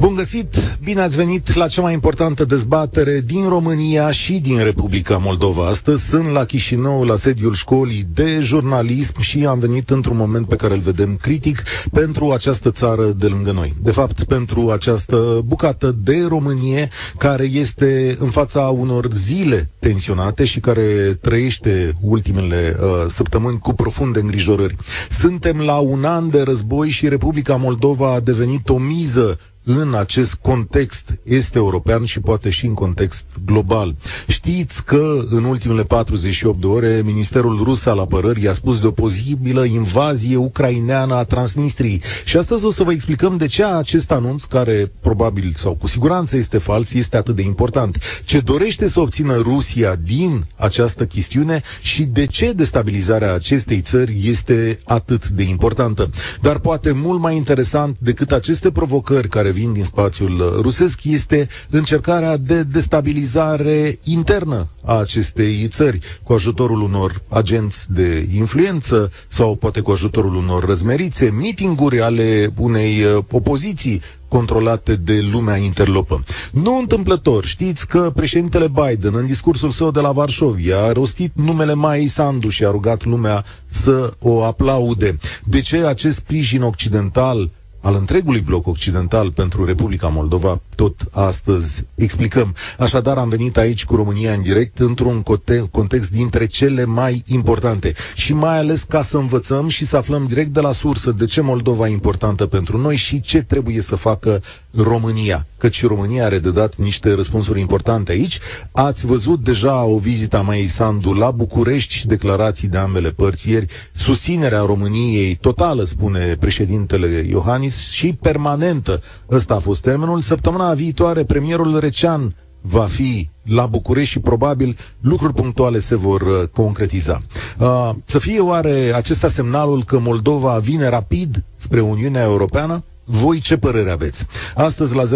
[0.00, 0.76] Bun găsit!
[0.82, 5.66] Bine ați venit la cea mai importantă dezbatere din România și din Republica Moldova.
[5.66, 10.56] Astăzi sunt la Chișinău, la sediul școlii de jurnalism și am venit într-un moment pe
[10.56, 13.74] care îl vedem critic pentru această țară de lângă noi.
[13.82, 16.88] De fapt, pentru această bucată de Românie
[17.18, 24.20] care este în fața unor zile tensionate și care trăiește ultimele uh, săptămâni cu profunde
[24.20, 24.76] îngrijorări.
[25.10, 30.34] Suntem la un an de război și Republica Moldova a devenit o miză în acest
[30.34, 33.94] context este european și poate și în context global.
[34.26, 38.90] Știți că în ultimele 48 de ore Ministerul Rus al Apărării a spus de o
[38.90, 42.02] posibilă invazie ucraineană a Transnistriei.
[42.24, 46.36] Și astăzi o să vă explicăm de ce acest anunț, care probabil sau cu siguranță
[46.36, 47.98] este fals, este atât de important.
[48.24, 54.80] Ce dorește să obțină Rusia din această chestiune și de ce destabilizarea acestei țări este
[54.84, 56.10] atât de importantă.
[56.40, 62.36] Dar poate mult mai interesant decât aceste provocări care vin din spațiul rusesc este încercarea
[62.36, 69.90] de destabilizare internă a acestei țări cu ajutorul unor agenți de influență sau poate cu
[69.90, 76.24] ajutorul unor răzmerițe, mitinguri ale unei uh, opoziții controlate de lumea interlopă.
[76.52, 81.74] Nu întâmplător, știți că președintele Biden, în discursul său de la Varșovia, a rostit numele
[81.74, 85.16] Mai Sandu și a rugat lumea să o aplaude.
[85.44, 87.50] De ce acest sprijin occidental
[87.84, 92.54] al întregului bloc occidental pentru Republica Moldova, tot astăzi explicăm.
[92.78, 95.22] Așadar, am venit aici cu România în direct într-un
[95.70, 100.52] context dintre cele mai importante și mai ales ca să învățăm și să aflăm direct
[100.52, 104.42] de la sursă de ce Moldova e importantă pentru noi și ce trebuie să facă
[104.76, 108.38] România, căci și România are de dat niște răspunsuri importante aici.
[108.72, 113.50] Ați văzut deja o vizită a Mai Sandu la București și declarații de ambele părți
[113.50, 119.00] ieri, susținerea României totală, spune președintele Iohannis, și permanentă.
[119.30, 120.20] Ăsta a fost termenul.
[120.20, 126.48] Săptămâna viitoare, premierul Recean va fi la București și probabil lucruri punctuale se vor uh,
[126.52, 127.22] concretiza.
[127.58, 132.84] Uh, să fie oare acesta semnalul că Moldova vine rapid spre Uniunea Europeană?
[133.04, 134.26] Voi ce părere aveți?
[134.54, 135.08] Astăzi la 0372069599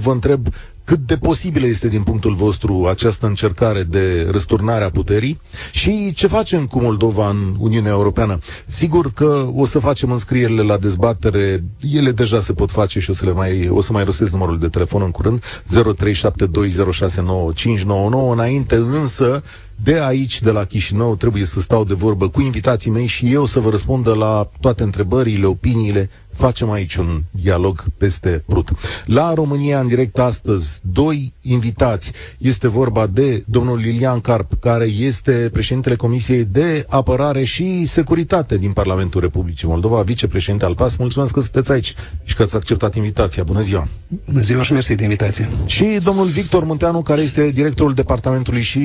[0.00, 0.46] vă întreb
[0.84, 5.40] cât de posibilă este din punctul vostru această încercare de răsturnare a puterii
[5.72, 8.38] și ce facem cu Moldova în Uniunea Europeană.
[8.66, 13.12] Sigur că o să facem înscrierile la dezbatere, ele deja se pot face și o
[13.12, 19.42] să, le mai, o să mai rostesc numărul de telefon în curând, 0372069599, înainte însă
[19.82, 23.44] de aici, de la Chișinău, trebuie să stau de vorbă cu invitații mei și eu
[23.44, 28.68] să vă răspundă la toate întrebările, opiniile facem aici un dialog peste prut.
[29.04, 32.12] La România în direct astăzi, doi invitați.
[32.38, 38.72] Este vorba de domnul Lilian Carp, care este președintele Comisiei de Apărare și Securitate din
[38.72, 40.96] Parlamentul Republicii Moldova, vicepreședinte al PAS.
[40.96, 43.42] Mulțumesc că sunteți aici și că ați acceptat invitația.
[43.42, 43.88] Bună ziua!
[44.24, 45.48] Bună ziua și mersi de invitație!
[45.66, 48.80] Și domnul Victor Munteanu, care este directorul Departamentului și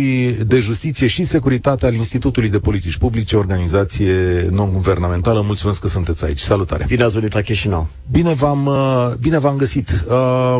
[0.45, 5.41] de Justiție și Securitate al Institutului de Politici Publice, organizație non-guvernamentală.
[5.45, 6.39] Mulțumesc că sunteți aici.
[6.39, 6.85] Salutare!
[6.87, 7.87] Bine ați venit la Chișinău.
[8.11, 10.05] Bine v-am, uh, bine v-am găsit.
[10.09, 10.59] Uh,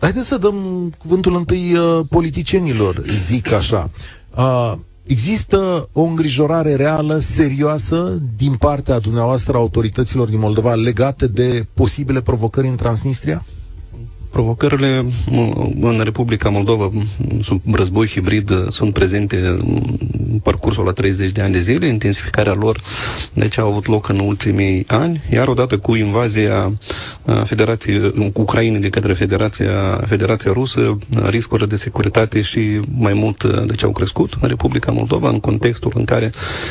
[0.00, 0.54] haideți să dăm
[0.98, 3.90] cuvântul întâi uh, politicienilor, zic așa.
[4.36, 4.72] Uh,
[5.06, 12.66] Există o îngrijorare reală, serioasă, din partea dumneavoastră autorităților din Moldova legate de posibile provocări
[12.68, 13.44] în Transnistria?
[14.30, 15.04] Provocările
[15.80, 16.90] în Republica Moldova
[17.42, 19.82] sunt război hibrid, sunt prezente în
[20.42, 22.80] parcursul la 30 de ani de zile, intensificarea lor
[23.32, 26.72] deci au avut loc în ultimii ani, iar odată cu invazia
[27.44, 33.90] Federației Ucrainei de către Federația, Federația Rusă, riscurile de securitate și mai mult deci au
[33.90, 36.30] crescut în Republica Moldova în contextul în care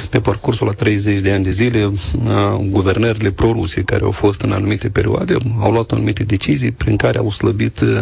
[0.09, 1.91] pe parcursul la 30 de ani de zile
[2.69, 7.31] guvernările pro-ruse care au fost în anumite perioade au luat anumite decizii prin care au
[7.31, 8.01] slăbit slăbit uh,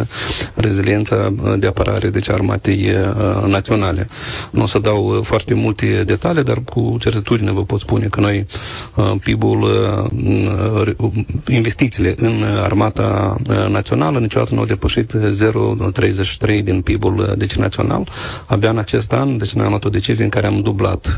[0.54, 4.08] reziliența uh, de apărare, deci armatei uh, naționale.
[4.50, 8.46] Nu o să dau foarte multe detalii, dar cu certitudine vă pot spune că noi
[9.22, 9.68] PIB-ul,
[11.48, 13.36] investițiile în armata
[13.68, 15.12] națională niciodată nu au depășit
[16.48, 18.08] 0,33 din PIB-ul deci național.
[18.46, 21.14] Abia în acest an, deci noi am luat o decizie în care am dublat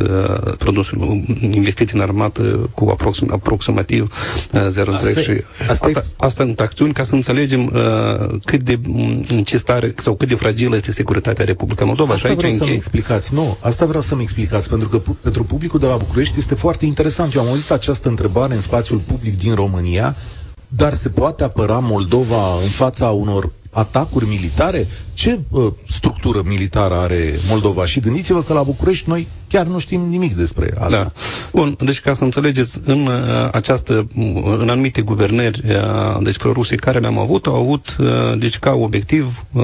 [0.58, 2.43] produsul, investiții în armată
[2.75, 4.12] cu aproxim, aproximativ
[4.52, 4.82] 0,3 asta,
[5.69, 7.73] asta, asta, asta sunt acțiuni ca să înțelegem
[8.44, 8.81] cât de
[9.28, 12.12] în ce stare sau cât de fragilă este securitatea Republica Moldova.
[12.12, 13.35] Asta vreau să-mi explicați.
[13.35, 17.34] Nu, asta vreau să-mi explicați, pentru că pentru publicul de la București este foarte interesant.
[17.34, 20.16] Eu am auzit această întrebare în spațiul public din România,
[20.69, 24.86] dar se poate apăra Moldova în fața unor atacuri militare?
[25.14, 27.87] Ce uh, structură militară are Moldova?
[27.87, 30.97] Și gândiți-vă că la București noi chiar nu știm nimic despre asta.
[30.97, 31.12] Da.
[31.53, 33.12] Bun, deci ca să înțelegeți, în uh,
[33.53, 34.06] această,
[34.59, 39.44] în anumite guvernări, uh, deci prorusii care le-am avut, au avut, uh, deci ca obiectiv,
[39.53, 39.62] uh,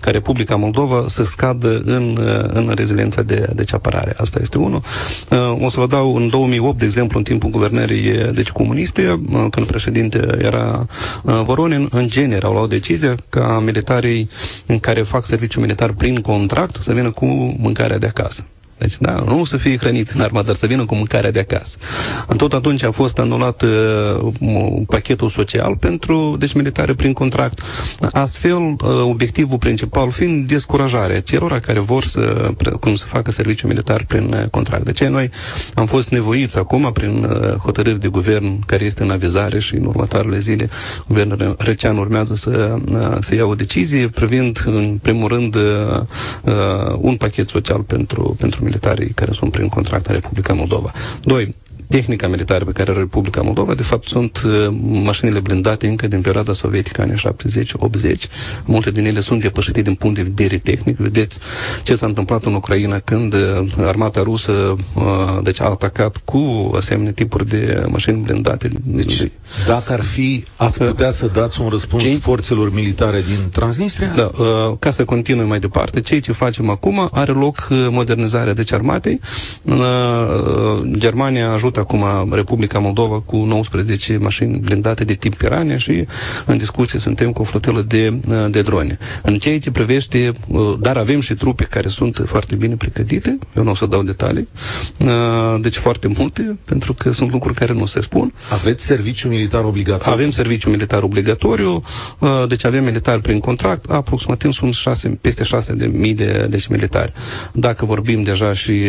[0.00, 4.14] ca Republica Moldova să scadă în, uh, în reziliența de deci apărare.
[4.16, 4.82] Asta este unul.
[5.30, 9.46] Uh, o să vă dau în 2008, de exemplu, în timpul guvernării deci comuniste, uh,
[9.50, 10.86] când președinte era
[11.22, 14.28] uh, Voronin, în genere au luat decizia ca militarii
[14.63, 17.24] în care fac serviciu militar prin contract să vină cu
[17.58, 18.46] mâncarea de acasă.
[18.78, 21.78] Deci, da, nu să fie hrăniți în armată, dar să vină cu mâncarea de acasă.
[22.26, 24.32] În tot atunci a fost anulat uh,
[24.86, 27.60] pachetul social pentru deci militare prin contract.
[28.12, 32.50] Astfel, uh, obiectivul principal fiind descurajarea celor care vor să,
[32.80, 34.84] cum să facă serviciu militar prin uh, contract.
[34.84, 35.30] De ce noi
[35.74, 39.84] am fost nevoiți acum, prin uh, hotărâri de guvern care este în avizare și în
[39.84, 40.68] următoarele zile,
[41.06, 45.62] guvernul Răcean urmează să, uh, să ia o decizie privind, în primul rând, uh,
[46.42, 50.92] uh, un pachet social pentru, pentru militarii care sunt prin contract în Republica Moldova.
[51.22, 51.54] Doi,
[51.94, 54.66] tehnica militară pe care are Republica Moldova, de fapt, sunt uh,
[55.02, 58.12] mașinile blindate încă din perioada sovietică, anii 70-80.
[58.64, 60.96] Multe din ele sunt depășite din punct de vedere tehnic.
[60.96, 61.38] Vedeți
[61.82, 63.40] ce s-a întâmplat în Ucraina când uh,
[63.78, 64.52] armata rusă
[64.94, 65.04] uh,
[65.42, 68.70] deci a atacat cu asemenea tipuri de mașini blindate.
[68.82, 69.30] Deci,
[69.66, 72.16] dacă ar fi, ați putea să dați un răspuns ce?
[72.16, 74.12] forțelor militare din Transnistria?
[74.16, 74.30] Da,
[74.78, 79.20] ca să continui mai departe, ceea ce facem acum are loc modernizarea deci armatei.
[80.96, 86.06] Germania ajută acum Republica Moldova cu 19 mașini blindate de tip Pirania și
[86.46, 88.20] în discuție suntem cu o flotelă de,
[88.50, 88.98] de drone.
[89.22, 93.62] În ceea ce privește, uh, dar avem și trupe care sunt foarte bine pregătite, eu
[93.62, 94.48] nu o să dau detalii,
[94.98, 98.32] uh, deci foarte multe, pentru că sunt lucruri care nu se spun.
[98.50, 100.12] Aveți serviciu militar obligatoriu?
[100.12, 101.82] Avem serviciu militar obligatoriu,
[102.18, 106.66] uh, deci avem militari prin contract, aproximativ sunt 6, peste 6 de mii de deci
[106.66, 107.12] militari.
[107.52, 108.82] Dacă vorbim deja și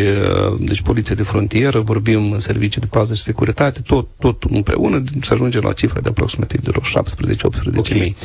[0.59, 2.36] deci poliție de frontieră, vorbim
[2.75, 6.72] servicii de pază și securitate, tot, tot împreună, să ajunge la cifra de aproximativ de
[6.72, 7.98] 17-18 okay.
[8.00, 8.16] mii.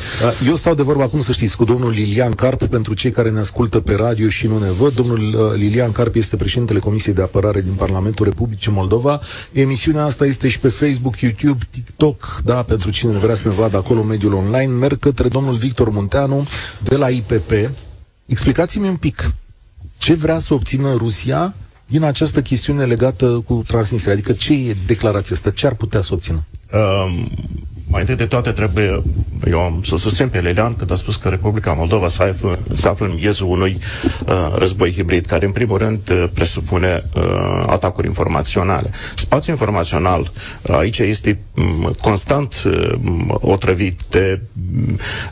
[0.47, 3.39] Eu stau de vorba acum să știți cu domnul Lilian Carp, pentru cei care ne
[3.39, 4.93] ascultă pe radio și nu ne văd.
[4.93, 9.19] Domnul uh, Lilian Carp este președintele Comisiei de Apărare din Parlamentul Republicii Moldova.
[9.51, 13.77] Emisiunea asta este și pe Facebook, YouTube, TikTok, da, pentru cine vrea să ne vadă
[13.77, 14.73] acolo mediul online.
[14.73, 16.47] Merg către domnul Victor Munteanu
[16.83, 17.51] de la IPP.
[18.25, 19.33] Explicați-mi un pic
[19.97, 21.53] ce vrea să obțină Rusia
[21.91, 24.13] din această chestiune legată cu Transnistria?
[24.13, 25.49] Adică ce e declarația asta?
[25.51, 26.43] Ce ar putea să obțină?
[26.73, 27.29] Um,
[27.87, 29.03] mai întâi de toate trebuie,
[29.49, 32.87] eu am să susțin pe Lelian când a spus că Republica Moldova se află, se
[32.87, 33.77] află în miezul unui
[34.25, 37.23] uh, război hibrid, care în primul rând uh, presupune uh,
[37.67, 38.89] atacuri informaționale.
[39.15, 42.91] Spațiul informațional uh, aici este um, constant uh,
[43.29, 44.41] otrăvit de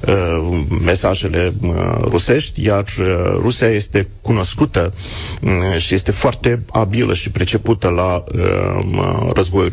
[0.08, 3.06] uh, mesajele uh, rusești, iar uh,
[3.42, 4.94] Rusia este cunoscută
[5.42, 9.72] uh, și este foarte abilă și pricepută la uh, război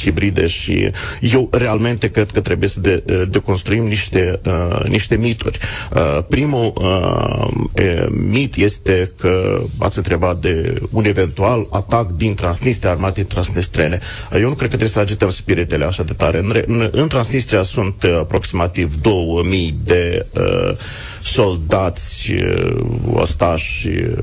[0.00, 0.90] hibride și
[1.20, 2.96] eu realmente cred că trebuie să de,
[3.30, 5.58] deconstruim niște, uh, niște mituri.
[5.94, 12.90] Uh, primul uh, e, mit este că ați întrebat de un eventual atac din Transnistria,
[12.90, 14.00] armate transnistrene.
[14.32, 16.38] Uh, eu nu cred că trebuie să agităm spiritele așa de tare.
[16.38, 20.76] În, în, în Transnistria sunt uh, aproximativ 2000 de uh,
[21.24, 22.76] soldați uh,
[23.12, 24.18] ostași uh,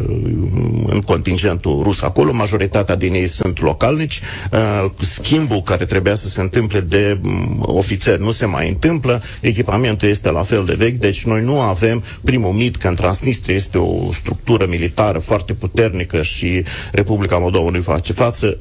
[0.88, 4.22] în contingentul rus acolo, majoritatea din ei sunt localnici.
[4.52, 10.08] Uh, schimbul care trebuia să se întâmple de mm, ofițeri nu se mai întâmplă, echipamentul
[10.08, 13.78] este la fel de vechi, deci noi nu avem primul mit că în Transnistria este
[13.78, 18.58] o structură militară foarte puternică și Republica Moldova nu-i face față,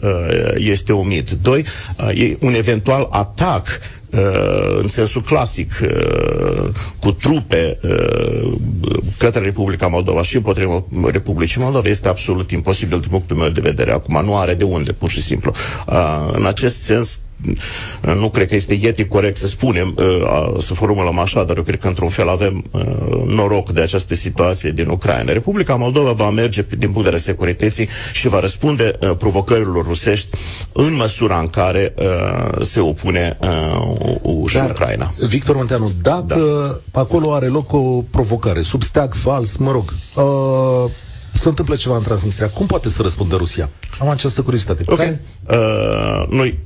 [0.54, 1.30] este un mit.
[1.30, 1.64] Doi,
[2.40, 3.99] un eventual atac Uh,
[4.80, 6.68] în sensul clasic, uh,
[7.00, 8.52] cu trupe uh,
[9.18, 13.92] către Republica Moldova și împotriva Republicii Moldova este absolut imposibil din punctul meu de vedere.
[13.92, 15.54] Acum nu are de unde, pur și simplu.
[16.32, 17.20] În acest sens,
[18.00, 21.78] nu cred că este etic corect să spunem, uh, să formulăm așa, dar eu cred
[21.78, 22.82] că într-un fel avem uh,
[23.26, 25.32] noroc de această situație din Ucraina.
[25.32, 30.28] Republica Moldova va merge din punct de vedere securității și va răspunde uh, provocărilor rusești
[30.72, 31.94] în măsura în care
[32.60, 33.38] se opune
[34.46, 35.12] și dar, Ucraina.
[35.26, 37.00] Victor Monteanu, dacă da.
[37.00, 40.90] acolo are loc o provocare, sub steag fals, mă rog, uh,
[41.34, 43.70] se întâmplă ceva în Transnistria, cum poate să răspundă Rusia?
[43.98, 44.82] Am această curiozitate.
[44.86, 45.18] Okay.
[45.50, 46.58] Uh, noi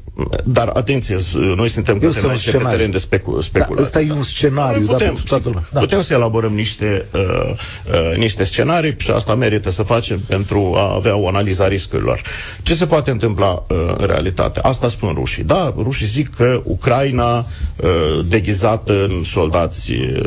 [0.44, 1.16] dar atenție,
[1.56, 3.74] noi suntem cu pe teren de specu- speculație.
[3.74, 4.86] Da, ăsta e un scenariu.
[4.86, 5.80] Putem, da, toată da.
[5.80, 10.94] putem să elaborăm niște, uh, uh, niște scenarii și asta merită să facem pentru a
[10.94, 12.22] avea o analiză a riscurilor.
[12.62, 14.60] Ce se poate întâmpla uh, în realitate?
[14.62, 15.44] Asta spun rușii.
[15.44, 20.20] Da, rușii zic că Ucraina uh, deghizată în soldați uh,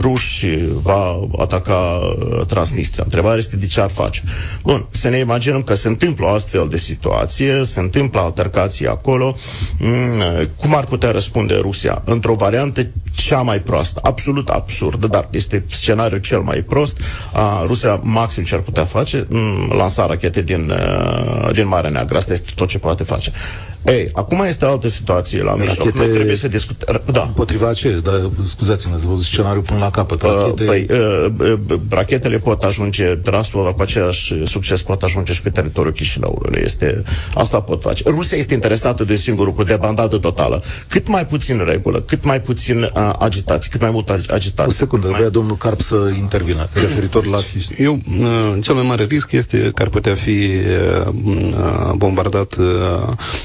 [0.00, 0.46] ruși
[0.82, 2.00] va ataca
[2.46, 3.04] Transnistria.
[3.04, 4.22] Întrebarea este de ce ar face.
[4.62, 9.36] Bun, să ne imaginăm că se întâmplă o astfel de situație, se întâmplă altercații acolo.
[9.78, 12.02] Mm, cum ar putea răspunde Rusia?
[12.04, 17.00] Într-o variantă cea mai proastă, absolut absurdă, dar este scenariul cel mai prost.
[17.32, 20.72] A, Rusia maxim ce ar putea face, mm, lansa rachete din,
[21.52, 22.16] din Marea Neagră.
[22.16, 23.32] Asta este tot ce poate face.
[23.84, 25.76] Ei, acum este altă situație la mijloc.
[25.76, 25.98] Rachete...
[25.98, 27.02] Noi trebuie să discutăm.
[27.12, 27.22] Da.
[27.22, 28.00] Împotriva ce?
[28.02, 30.22] Dar, scuzați-mă, ați văzut scenariul până la capăt.
[30.22, 30.62] Uh, rachete...
[30.62, 35.50] Uh, păi, uh, uh, rachetele pot ajunge, Rasul cu aceeași succes pot ajunge și pe
[35.50, 36.60] teritoriul Chișinăului.
[36.62, 37.02] Este,
[37.34, 38.02] asta pot face.
[38.06, 40.62] Rusia este interesată de singur lucru, de bandată totală.
[40.88, 44.64] Cât mai puțin regulă, cât mai puțin uh, agitație, cât mai mult agitație.
[44.66, 45.18] O secundă, mai...
[45.18, 47.38] vrea domnul Carp să intervină referitor la
[47.78, 50.50] Eu, uh, cel mai mare risc este că ar putea fi
[51.00, 52.66] uh, uh bombardat uh,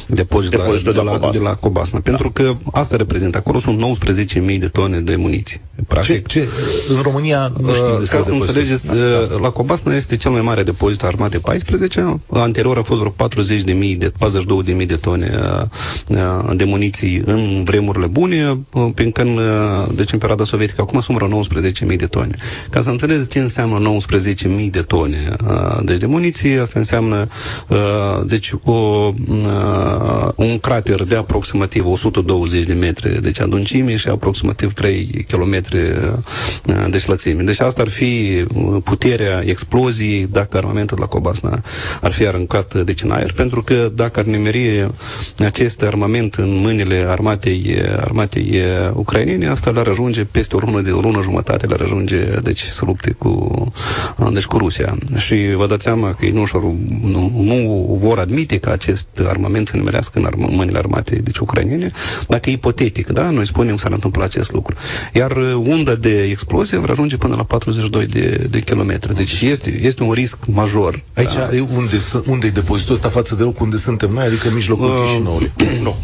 [0.07, 1.99] de depozit, depozit de, la, de, la, de la Cobasna.
[1.99, 2.09] Da.
[2.09, 3.37] Pentru că asta reprezintă.
[3.37, 3.99] Acolo sunt
[4.45, 5.61] 19.000 de tone de muniție.
[5.87, 6.47] Practic, ce, ce,
[6.95, 9.37] în România nu știm uh, Ca să înțelegeți, da, da.
[9.41, 12.19] la Cobasna este cel mai mare depozit armate 14.
[12.29, 13.15] Anterior a fost vreo
[13.45, 14.11] 40.000 de
[14.77, 15.31] 42.000 de tone
[16.09, 18.59] uh, uh, de muniții în vremurile bune,
[18.93, 19.39] prin când,
[19.95, 21.41] deci în perioada sovietică, acum sunt vreo
[21.91, 22.35] 19.000 de tone.
[22.69, 23.97] Ca să înțelegeți ce înseamnă
[24.63, 25.35] 19.000 de tone
[25.83, 27.27] deci de muniție, asta înseamnă
[28.25, 29.13] deci o uh,
[30.35, 37.03] un crater de aproximativ 120 de metri deci adâncime și aproximativ 3 km uh, de
[37.05, 37.41] lățime.
[37.41, 41.61] Deci asta ar fi uh, puterea exploziei dacă armamentul la Cobasna
[42.01, 44.89] ar fi aruncat deci în aer, pentru că dacă ar nimeri
[45.39, 50.91] acest armament în mâinile armatei, armatei uh, ucrainene, asta le-ar ajunge peste o lună de
[50.91, 53.63] o lună jumătate, le-ar ajunge deci să lupte cu,
[54.31, 54.97] deci, cu Rusia.
[55.17, 56.43] Și vă dați seama că ei nu,
[57.01, 61.91] nu, nu vor admite că acest armament să nimerească în arm- mâinile armate deci ucrainene,
[62.27, 64.75] dacă e ipotetic, da, noi spunem că s-ar întâmpla acest lucru.
[65.13, 69.15] Iar uh, unda de explozie va ajunge până la 42 de, de kilometri.
[69.15, 71.03] Deci este, este un risc major.
[71.13, 71.55] Aici da.
[71.55, 74.85] e unde, unde e depozitul ăsta față de loc unde suntem noi, adică în mijlocul
[74.85, 75.51] uh, Chișinăului?
[75.83, 75.95] Nu.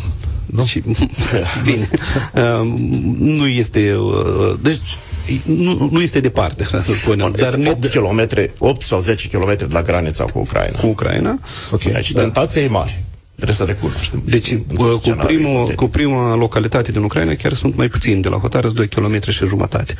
[0.45, 0.65] Nu?
[0.65, 0.83] Și,
[1.65, 1.89] bine.
[2.33, 2.73] Uh,
[3.17, 3.95] nu este...
[3.95, 4.97] Uh, deci,
[5.45, 7.31] nu, nu este departe, să spunem.
[7.31, 8.27] Bun, dar 8 km,
[8.57, 10.79] 8 sau 10 km de la granița cu Ucraina.
[10.79, 11.39] Cu Ucraina.
[11.71, 11.91] Okay.
[11.91, 12.21] Deci da.
[12.21, 13.03] tentația e mare.
[13.41, 14.21] Trebuie să recunoaștem.
[14.25, 18.21] Deci, cu, primul, cu prima localitate din Ucraina chiar sunt mai puțin.
[18.21, 19.95] De la Hotarăs 2 km și jumătate.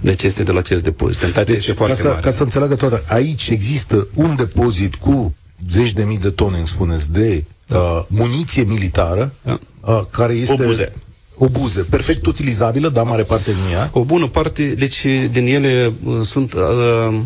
[0.00, 1.20] Deci este de la acest depozit.
[1.20, 2.20] Tentația deci, este foarte ca să, mare.
[2.20, 5.34] Ca să înțeleagă toată, aici există un depozit cu
[5.70, 7.78] zeci de mii de tone, îmi spuneți, de da.
[7.78, 9.58] uh, muniție militară, da.
[9.80, 10.52] uh, care este...
[10.52, 10.92] Obuze
[11.36, 13.90] obuze, perfect utilizabilă, dar mare parte din ea.
[13.92, 17.20] O bună parte, deci din ele uh, sunt uh,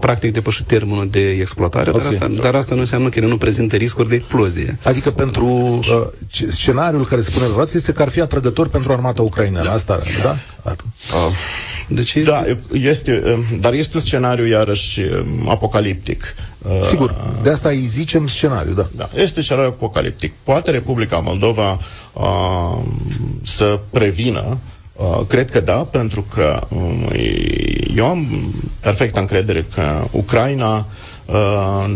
[0.00, 2.02] practic depășit termenul de exploatare, okay.
[2.02, 4.78] dar, asta, dar asta nu înseamnă că ele nu prezintă riscuri de explozie.
[4.82, 6.06] Adică pentru uh,
[6.48, 9.66] scenariul care se pune pe este că ar fi atrăgător pentru armata ucraineană.
[9.66, 9.72] Da.
[9.72, 10.36] Asta, da?
[10.64, 10.76] Ar...
[10.76, 11.34] Uh.
[11.88, 12.30] Deci este...
[12.30, 16.34] Da, este, um, dar este un scenariu iarăși um, apocaliptic.
[16.58, 18.88] Uh, Sigur, de asta îi zicem scenariu, da.
[18.96, 20.32] da este scenariu apocaliptic.
[20.42, 21.78] Poate Republica Moldova
[22.12, 22.82] uh,
[23.42, 24.58] să prevină
[24.96, 27.08] Uh, cred că da, pentru că um,
[27.96, 28.26] eu am
[28.80, 30.86] perfectă încredere că Ucraina
[31.26, 31.94] uh,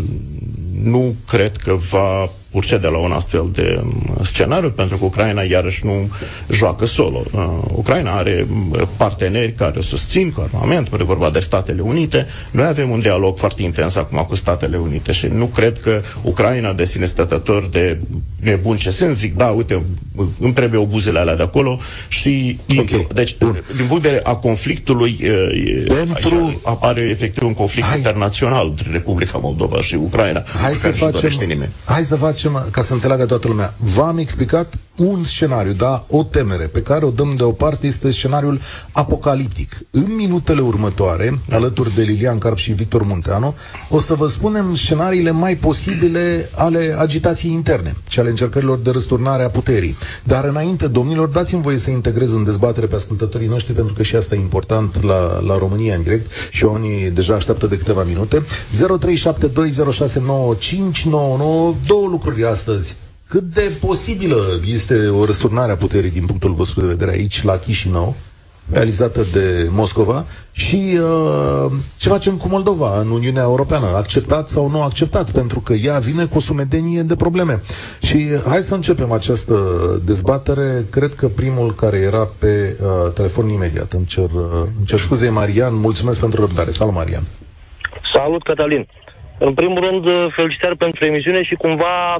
[0.73, 5.41] nu cred că va urce de la un astfel de mm, scenariu, pentru că Ucraina
[5.41, 6.09] iarăși nu
[6.51, 7.23] joacă solo.
[7.31, 7.41] Uh,
[7.73, 12.27] Ucraina are mm, parteneri care o susțin cu armament, e vorba de Statele Unite.
[12.51, 16.73] Noi avem un dialog foarte intens acum cu Statele Unite și nu cred că Ucraina
[16.73, 17.99] de sine stătător de
[18.39, 19.83] nebun ce sens, zic, da, uite,
[20.39, 23.07] îmi trebuie obuzele alea de acolo și okay.
[23.13, 23.63] Deci, Bun.
[23.75, 25.19] din punct de vedere a conflictului,
[26.13, 26.61] pentru...
[26.63, 27.97] apare efectiv un conflict Hai.
[27.97, 30.43] internațional între Republica Moldova și Ucraina.
[30.61, 31.31] Hai să facem,
[31.85, 36.23] Hai să facem facem, ca să înțeleagă toată lumea, v-am explicat un scenariu, da, o
[36.23, 38.59] temere pe care o dăm deoparte este scenariul
[38.91, 39.77] apocaliptic.
[39.91, 43.55] În minutele următoare, alături de Lilian Carp și Victor Munteanu,
[43.89, 49.43] o să vă spunem scenariile mai posibile ale agitației interne și ale încercărilor de răsturnare
[49.43, 49.97] a puterii.
[50.23, 54.15] Dar înainte, domnilor, dați-mi voie să integrez în dezbatere pe ascultătorii noștri, pentru că și
[54.15, 58.41] asta e important la, la România în direct și oamenii deja așteaptă de câteva minute.
[58.41, 58.45] 0372069599
[61.85, 62.95] două lucruri astăzi
[63.29, 67.57] cât de posibilă este o răsturnare a puterii din punctul vostru de vedere aici, la
[67.57, 68.15] Chișinău,
[68.71, 74.81] realizată de Moscova și uh, ce facem cu Moldova în Uniunea Europeană, acceptați sau nu
[74.81, 77.59] acceptați, pentru că ea vine cu o sumedenie de probleme.
[78.01, 79.55] Și hai să începem această
[80.05, 80.85] dezbatere.
[80.91, 84.43] Cred că primul care era pe uh, telefon imediat, îmi cer, uh,
[84.77, 86.69] îmi cer scuze, Marian, mulțumesc pentru răbdare.
[86.71, 87.23] Salut, Marian!
[88.13, 88.87] Salut, Cătălin!
[89.39, 90.05] În primul rând,
[90.35, 92.17] felicitări pentru emisiune și cumva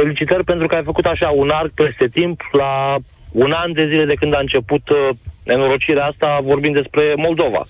[0.00, 2.96] Felicitări pentru că ai făcut așa un arc peste timp, la
[3.32, 5.08] un an de zile de când a început uh,
[5.44, 7.62] nenorocirea asta vorbind despre Moldova.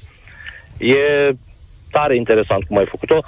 [0.78, 0.96] E
[1.90, 3.20] tare interesant cum ai făcut-o.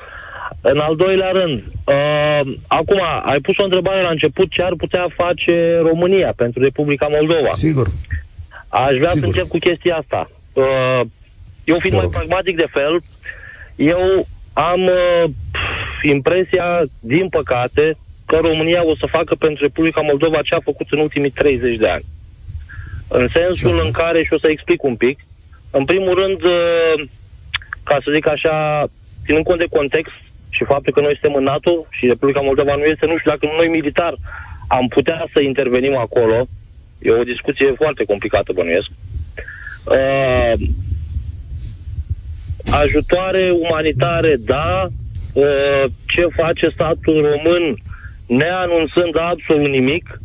[0.61, 5.07] În al doilea rând, uh, acum, ai pus o întrebare la început, ce ar putea
[5.17, 7.53] face România pentru Republica Moldova?
[7.53, 7.87] Sigur.
[8.69, 9.19] Aș vrea Sigur.
[9.19, 10.31] să încep cu chestia asta.
[10.53, 11.01] Uh,
[11.65, 12.13] eu fiind Vă mai rog.
[12.13, 13.01] pragmatic de fel,
[13.77, 15.25] eu am uh,
[16.03, 17.97] impresia, din păcate,
[18.31, 21.89] că România o să facă pentru Republica Moldova ce a făcut în ultimii 30 de
[21.89, 22.05] ani.
[23.09, 23.83] În sensul Ce?
[23.85, 25.19] în care, și o să explic un pic,
[25.71, 26.95] în primul rând, uh,
[27.83, 28.87] ca să zic așa,
[29.25, 30.17] ținând cont de context
[30.51, 33.47] și faptul că noi suntem în NATO și Republica Moldova nu este, nu știu dacă
[33.57, 34.15] noi militar
[34.69, 36.47] am putea să intervenim acolo,
[36.99, 38.91] e o discuție foarte complicată, bănuiesc.
[39.85, 40.55] Uh,
[42.83, 44.87] ajutoare umanitare, da.
[45.33, 47.77] Uh, ce face statul român
[48.39, 50.21] neanunțând absolut nimic,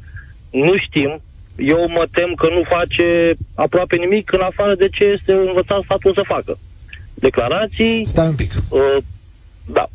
[0.52, 1.22] nu știm.
[1.58, 6.14] Eu mă tem că nu face aproape nimic în afară de ce este învățat statul
[6.14, 6.58] să facă.
[7.14, 8.52] Declarații, Stai un pic.
[8.70, 8.98] uh,
[9.66, 9.90] da.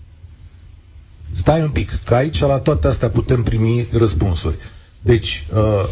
[1.33, 4.57] Stai un pic, că aici la toate astea putem primi răspunsuri.
[5.01, 5.89] Deci, uh,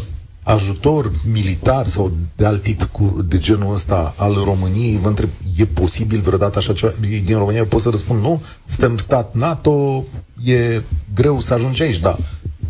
[0.49, 5.65] ajutor militar sau de alt tip cu, de genul ăsta al României, vă întreb, e
[5.65, 6.93] posibil vreodată așa ceva?
[7.23, 10.03] Din România pot să răspund nu, suntem stat NATO,
[10.43, 10.81] e
[11.15, 12.17] greu să ajungi aici, da.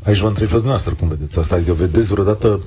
[0.03, 2.59] Aici vă întreb pe dumneavoastră cum vedeți asta, adică vedeți vreodată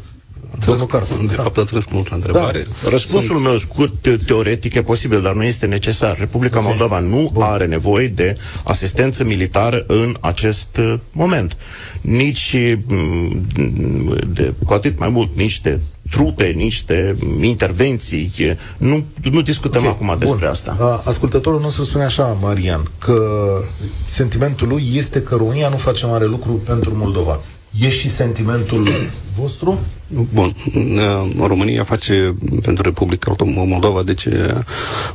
[0.66, 1.14] domnul Carpă.
[1.28, 2.66] De fapt, ați răspuns la întrebare.
[2.88, 6.16] Răspunsul meu scurt, te- teoretic, e posibil, dar nu este necesar.
[6.18, 6.64] Republica Ok.
[6.64, 7.42] Moldova nu Bun.
[7.42, 11.56] are nevoie de asistență militară în acest uh, moment.
[12.00, 12.56] Nici,
[12.86, 13.46] mm,
[14.26, 15.80] de, cu atât mai mult, nici de
[16.10, 18.32] trupe, nici de intervenții.
[18.78, 20.48] Nu, nu discutăm Ok, acum despre bun.
[20.48, 20.76] asta.
[20.80, 23.22] A, Ascultătorul nostru spune așa, Marian, că
[24.06, 27.40] sentimentul lui este că România nu face mare lucru pentru Moldova.
[27.80, 28.88] E și sentimentul
[29.38, 29.78] vostru?
[30.32, 34.32] Bun, uh, România face pentru Republica Moldova deci uh,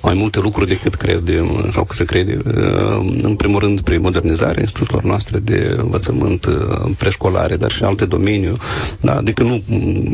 [0.02, 2.38] mai multe lucruri decât crede sau că se crede.
[2.48, 6.56] Uh, În primul rând, prin modernizarea instituțiilor noastre de învățământ uh,
[6.98, 8.52] preșcolare, dar și alte domenii.
[9.00, 9.16] Da?
[9.16, 9.62] Adică nu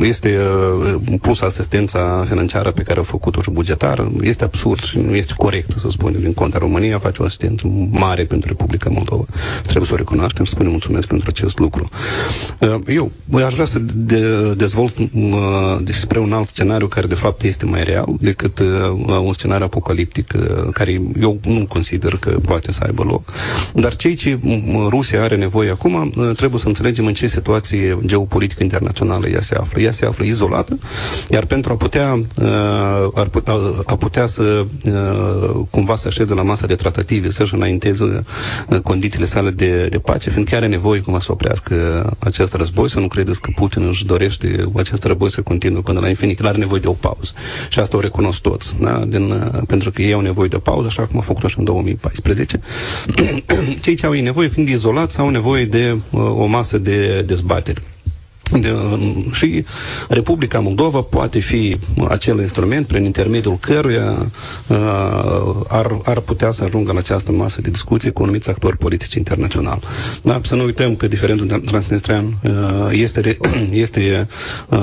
[0.04, 0.40] este
[0.84, 4.12] uh, plus asistența financiară pe care au făcut-o și bugetară.
[4.22, 6.58] Este absurd și nu este corect să spunem din conta.
[6.58, 9.24] România face o asistență mare pentru Republica Moldova.
[9.62, 11.88] Trebuie să o recunoaștem, să spunem mulțumesc pentru acest lucru.
[12.60, 13.12] Uh, Eu
[13.44, 17.84] aș vrea să de, dezvolt uh, despre un alt scenariu care de fapt este mai
[17.84, 18.66] real decât uh,
[19.22, 23.32] un scenariu apocaliptic uh, care eu nu consider că poate să aibă loc.
[23.74, 27.98] Dar cei ce m, Rusia are nevoie acum uh, trebuie să înțelegem în ce situație
[28.04, 29.80] geopolitică internațională ea se află.
[29.80, 30.78] Ea se află izolată,
[31.30, 33.54] iar pentru a putea, uh, ar putea,
[33.86, 38.04] a putea să uh, cumva să așeze la masa de tratative, să-și înainteze
[38.68, 41.74] uh, condițiile sale de, de pace, fiindcă are nevoie cum să oprească
[42.18, 46.08] acest război, să nu credeți că Putin își dorește acest război să continue până la
[46.08, 46.40] infinit.
[46.40, 47.32] El are nevoie de o pauză.
[47.68, 49.04] Și asta o recunosc toți, da?
[49.06, 51.58] Din, uh, pentru că ei au nevoie de o pauză, așa cum a făcut-o și
[51.58, 52.60] în 2014.
[53.82, 57.82] Cei ce au ei nevoie, fiind izolați, au nevoie de uh, o masă de dezbateri.
[58.60, 59.64] De, um, și
[60.08, 61.76] Republica Moldova poate fi
[62.08, 64.30] acel instrument prin intermediul căruia
[64.66, 64.76] uh,
[65.68, 69.80] ar, ar putea să ajungă la această masă de discuție cu anumiți actori politici internaționali.
[70.22, 70.40] Da?
[70.42, 72.52] Să nu uităm că diferendul transnistrian uh,
[72.90, 73.38] este, re,
[73.84, 74.28] este
[74.68, 74.78] uh,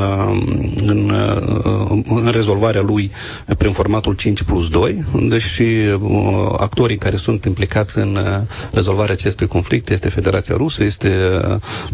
[0.86, 3.12] în, uh, în rezolvarea lui
[3.58, 6.00] prin formatul 5 plus 2, deși uh,
[6.58, 8.40] actorii care sunt implicați în uh,
[8.72, 11.42] rezolvarea acestui conflict este Federația Rusă, este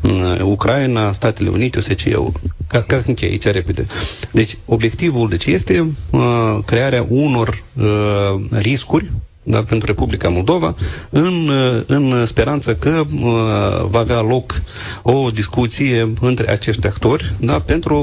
[0.01, 2.31] uh, Ucraina, Statele Unite, OSCE-ul.
[2.67, 3.85] Ca, ca încheie aici repede.
[4.31, 9.11] Deci, obiectivul deci, este uh, crearea unor uh, riscuri
[9.49, 10.75] da, pentru Republica Moldova,
[11.09, 14.61] în, uh, în speranță că uh, va avea loc
[15.01, 17.95] o discuție între acești actori da, pentru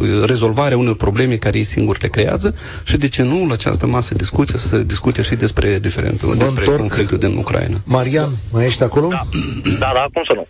[0.00, 2.54] uh, rezolvarea unor probleme care ei singuri le creează
[2.84, 6.36] și, de ce nu, la această masă de discuție să se discute și despre diferentul,
[6.36, 6.78] despre întorc.
[6.78, 7.80] conflictul din Ucraina.
[7.84, 9.08] Marian, mai ești acolo?
[9.08, 9.26] Da,
[9.78, 10.46] da, da, cum să nu?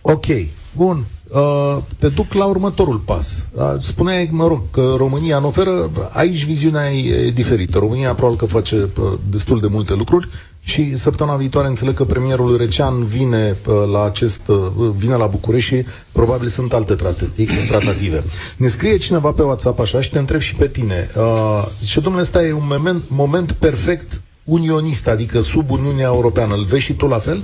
[0.00, 0.26] Ok,
[0.72, 1.04] bun.
[1.28, 3.46] Uh, te duc la următorul pas.
[3.52, 7.78] Uh, spuneai, mă rog, că România nu oferă, aici viziunea e diferită.
[7.78, 10.28] România probabil că face uh, destul de multe lucruri
[10.60, 14.56] și săptămâna viitoare înțeleg că premierul Recean vine uh, la acest, uh,
[14.96, 17.66] vine la București și probabil sunt alte tratative.
[17.68, 18.24] tratative.
[18.56, 21.10] Ne scrie cineva pe WhatsApp așa și te întreb și pe tine.
[21.16, 26.54] Uh, și domnule, ăsta e un moment, moment perfect unionist, adică sub Uniunea Europeană.
[26.54, 27.42] Îl vezi și tu la fel?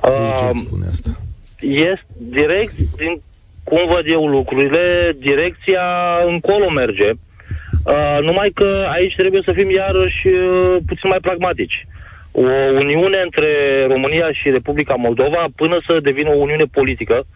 [0.00, 1.20] De ce Uh, îți spune asta?
[1.68, 3.20] Este direct, din
[3.64, 5.86] cum văd eu lucrurile, direcția
[6.26, 7.10] încolo merge.
[7.10, 11.86] Uh, numai că aici trebuie să fim iarăși uh, puțin mai pragmatici.
[12.32, 12.40] O
[12.82, 13.50] uniune între
[13.88, 17.26] România și Republica Moldova, până să devină o uniune politică,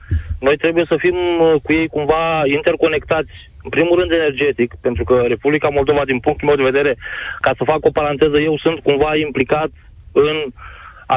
[0.41, 5.25] noi trebuie să fim uh, cu ei cumva interconectați în primul rând energetic, pentru că
[5.27, 6.97] Republica Moldova, din punctul meu de vedere,
[7.41, 9.71] ca să fac o paranteză, eu sunt cumva implicat
[10.13, 10.37] în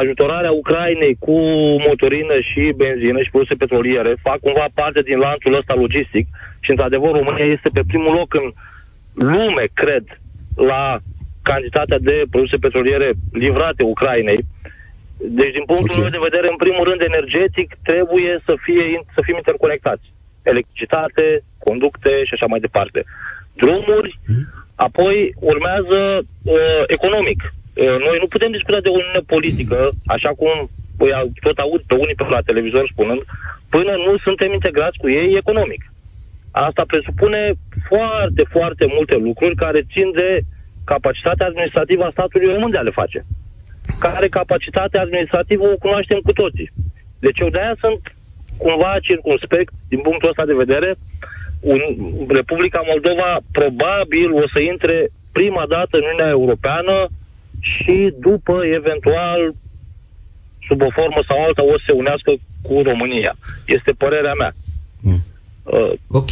[0.01, 1.35] ajutorarea Ucrainei cu
[1.87, 6.25] motorină și benzină și produse petroliere, fac cumva parte din lanțul ăsta logistic
[6.59, 8.47] și, într-adevăr, România este pe primul loc în
[9.13, 10.05] lume, cred,
[10.55, 10.99] la
[11.41, 14.41] cantitatea de produse petroliere livrate Ucrainei.
[15.39, 16.01] Deci, din punctul okay.
[16.01, 18.83] meu de vedere, în primul rând, energetic, trebuie să, fie,
[19.15, 20.05] să fim interconectați.
[20.51, 22.99] Electricitate, conducte și așa mai departe.
[23.61, 24.43] Drumuri, hmm?
[24.75, 25.99] apoi urmează
[26.43, 27.39] uh, economic.
[27.73, 31.95] Uh, noi nu putem discuta de o uniune politică, așa cum păi, tot aud pe
[31.95, 33.21] unii pe la televizor spunând,
[33.69, 35.83] până nu suntem integrați cu ei economic.
[36.51, 37.53] Asta presupune
[37.89, 40.41] foarte, foarte multe lucruri care țin de
[40.85, 43.25] capacitatea administrativă a statului român de a le face.
[43.99, 46.71] Care capacitatea administrativă o cunoaștem cu toții.
[47.19, 48.01] Deci eu de-aia sunt
[48.57, 50.95] cumva circunspect din punctul ăsta de vedere.
[51.59, 51.79] Un,
[52.27, 56.95] Republica Moldova probabil o să intre prima dată în Uniunea Europeană
[57.71, 59.39] și după, eventual,
[60.67, 63.35] sub o formă sau alta, o să se unească cu România.
[63.65, 64.53] Este părerea mea.
[64.99, 65.21] Mm.
[65.63, 66.31] Uh, ok,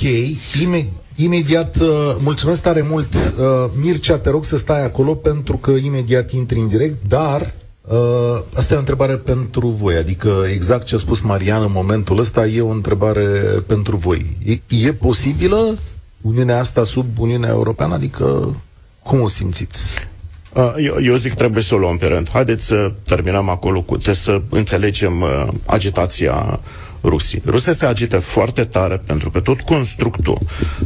[0.61, 3.13] Ime- imediat, uh, mulțumesc tare mult.
[3.13, 8.43] Uh, Mircea, te rog să stai acolo pentru că imediat intri în direct, dar uh,
[8.55, 12.45] asta e o întrebare pentru voi, adică exact ce a spus Marian în momentul ăsta
[12.47, 13.27] e o întrebare
[13.67, 14.25] pentru voi.
[14.45, 15.77] E, e posibilă
[16.21, 17.93] Uniunea asta sub Uniunea Europeană?
[17.93, 18.55] Adică
[19.03, 20.09] cum o simțiți?
[20.53, 22.29] Uh, eu, eu zic trebuie să o luăm pe rând.
[22.29, 26.59] Haideți să terminăm acolo cu, să înțelegem uh, agitația
[27.03, 27.41] Rusiei.
[27.45, 30.37] Rusia se agită foarte tare pentru că tot constructul,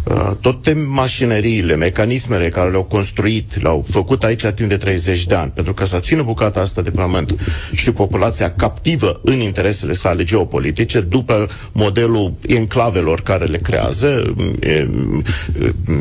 [0.04, 5.52] uh, toate mașinăriile, mecanismele care le-au construit, le-au făcut aici timp de 30 de ani,
[5.52, 7.36] pentru că să țină bucata asta de pământ
[7.74, 14.34] și populația captivă în interesele sale geopolitice, după modelul enclavelor care le creează,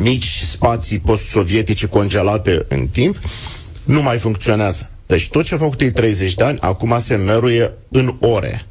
[0.01, 3.17] mici spații post-sovietice congelate în timp,
[3.85, 4.89] nu mai funcționează.
[5.05, 8.65] Deci tot ce a făcut ei 30 de ani, acum se năruie în ore.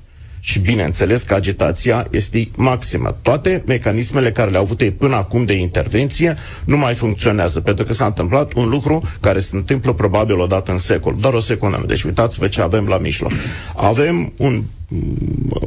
[0.47, 3.17] Și bineînțeles că agitația este maximă.
[3.23, 7.93] Toate mecanismele care le-au avut ei până acum de intervenție nu mai funcționează, pentru că
[7.93, 11.17] s-a întâmplat un lucru care se întâmplă probabil o dată în secol.
[11.21, 11.85] Doar o secundă.
[11.87, 13.33] Deci uitați-vă ce avem la mijloc.
[13.77, 14.63] Avem un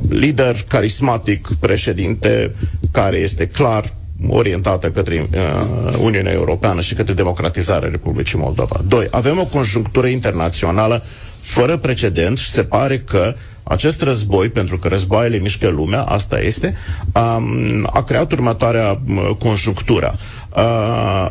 [0.10, 2.56] lider carismatic, președinte,
[2.92, 3.94] care este clar
[4.30, 8.80] orientată către uh, Uniunea Europeană și către democratizarea Republicii Moldova.
[8.88, 11.04] Doi, avem o conjunctură internațională
[11.42, 16.76] fără precedent și se pare că acest război, pentru că războaiele mișcă lumea, asta este,
[17.12, 17.44] a,
[17.86, 19.02] a creat următoarea
[19.40, 20.18] conjunctură.
[20.50, 20.64] A,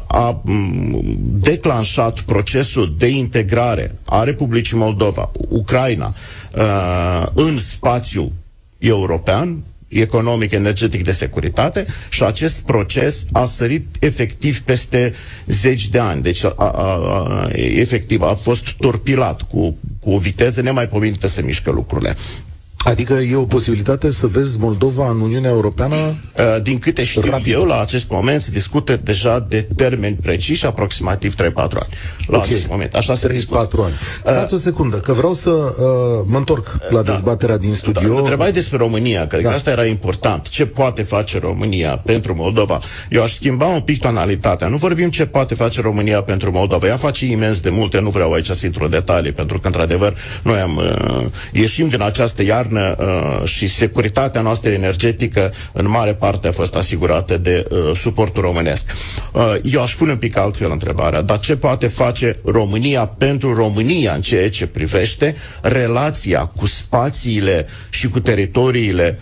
[0.06, 0.42] a
[1.20, 6.14] declanșat procesul de integrare a Republicii Moldova, Ucraina,
[6.56, 8.32] a, în spațiu
[8.78, 15.12] european, economic, energetic, de securitate și acest proces a sărit efectiv peste
[15.46, 16.22] zeci de ani.
[16.22, 21.70] Deci, a, a, a, efectiv, a fost torpilat cu, cu o viteză nemaipomenită să mișcă
[21.70, 22.16] lucrurile.
[22.86, 25.94] Adică e o posibilitate să vezi Moldova în Uniunea Europeană?
[25.94, 27.52] Uh, din câte știu rapid.
[27.52, 31.70] eu, la acest moment se discută deja de termeni preciși, aproximativ 3-4 ani.
[32.26, 32.48] La okay.
[32.48, 32.94] acest moment.
[32.94, 33.94] Așa se 3-4 ani.
[34.24, 35.74] Stați uh, o secundă, că vreau să uh,
[36.24, 37.10] mă întorc la da.
[37.10, 38.12] dezbaterea din studio.
[38.12, 39.50] Da, întrebai despre România, că da.
[39.52, 40.48] asta era important.
[40.48, 42.80] Ce poate face România pentru Moldova?
[43.08, 44.68] Eu aș schimba un pic tonalitatea.
[44.68, 46.86] Nu vorbim ce poate face România pentru Moldova.
[46.86, 50.58] Ea face imens de multe, nu vreau aici să intru detalii, pentru că, într-adevăr, noi
[50.58, 52.96] am uh, ieșim din această iarnă internă
[53.40, 58.90] uh, și securitatea noastră energetică în mare parte a fost asigurată de uh, suportul românesc.
[59.32, 64.12] Uh, eu aș pune un pic altfel întrebarea, dar ce poate face România pentru România
[64.14, 69.18] în ceea ce privește relația cu spațiile și cu teritoriile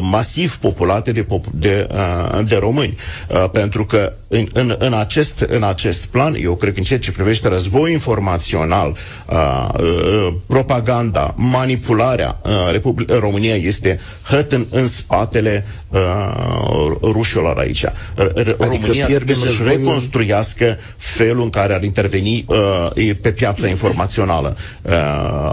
[0.00, 2.96] masiv populate de, de, uh, de români.
[3.28, 6.98] Uh, pentru că în, în, în, acest, în acest plan, eu cred că în ceea
[6.98, 8.96] ce privește război informațional,
[9.28, 12.40] uh, propaganda, manipularea,
[12.70, 15.66] Republic- România este hăt în, în spatele
[17.02, 17.84] rușilor aici.
[18.16, 22.44] Adică România trebuie să-și reconstruiască felul în care ar interveni
[23.20, 24.56] pe piața informațională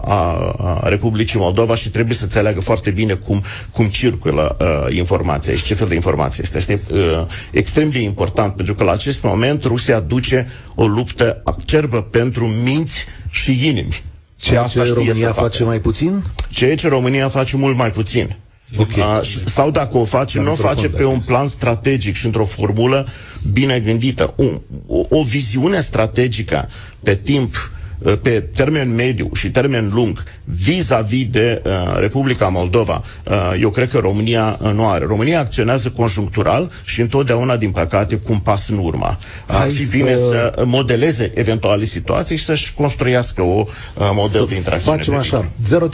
[0.01, 5.53] a, a Republicii Moldova și trebuie să înțeleagă foarte bine cum, cum circulă uh, informația
[5.55, 6.57] și ce fel de informație este.
[6.57, 12.01] Este uh, extrem de important pentru că la acest moment Rusia duce o luptă acerbă
[12.01, 14.03] pentru minți și inimi.
[14.37, 16.23] Ceea ce România face mai puțin?
[16.49, 18.35] Ceea ce România face mult mai puțin.
[18.77, 19.19] Okay.
[19.19, 23.07] Uh, sau dacă o face, nu o face pe un plan strategic și într-o formulă
[23.51, 24.33] bine gândită.
[24.35, 24.45] O,
[24.87, 26.69] o, o viziune strategică
[27.03, 27.84] pe timp uh,
[28.21, 33.97] pe termen mediu și termen lung vis-a-vis de uh, Republica Moldova, uh, eu cred că
[33.97, 35.05] România uh, nu are.
[35.05, 39.17] România acționează conjunctural și întotdeauna, din păcate, cu un pas în urmă.
[39.45, 39.97] Ar fi să...
[39.97, 44.97] bine să modeleze eventuale situații și să-și construiască o uh, model să de interacțiune.
[44.97, 45.45] facem de așa.
[45.61, 45.89] viitor.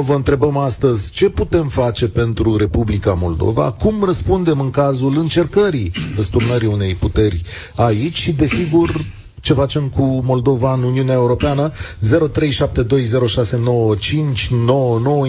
[0.00, 6.68] Vă întrebăm astăzi ce putem face pentru Republica Moldova, cum răspundem în cazul încercării răsturnării
[6.68, 7.42] unei puteri
[7.74, 9.04] aici și, desigur,
[9.46, 11.76] ce facem cu Moldova în Uniunea Europeană 0372069599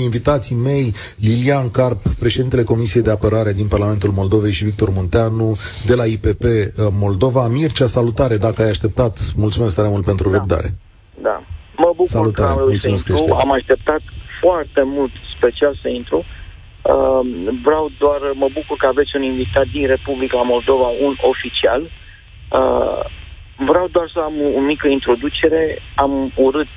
[0.04, 5.96] invitații mei Lilian Carp, președintele Comisiei de Apărare din Parlamentul Moldovei și Victor Munteanu de
[5.96, 6.60] la IPP uh,
[6.92, 7.48] Moldova.
[7.48, 9.14] Mircea, salutare dacă ai așteptat.
[9.36, 10.38] Mulțumesc tare mult pentru Da.
[10.38, 10.74] răbdare.
[11.22, 11.44] Da.
[11.78, 13.26] Mă bucur Salutare, că am reușit să mulțumesc că intru.
[13.26, 13.46] ești aici.
[13.48, 14.02] Am așteptat
[14.42, 16.18] foarte mult special să intru.
[16.18, 17.20] Uh,
[17.64, 21.82] vreau doar, mă bucur că aveți un invitat din Republica Moldova, un oficial.
[22.60, 23.04] Uh,
[23.58, 25.82] vreau doar să am o, o mică introducere.
[25.96, 26.68] Am urât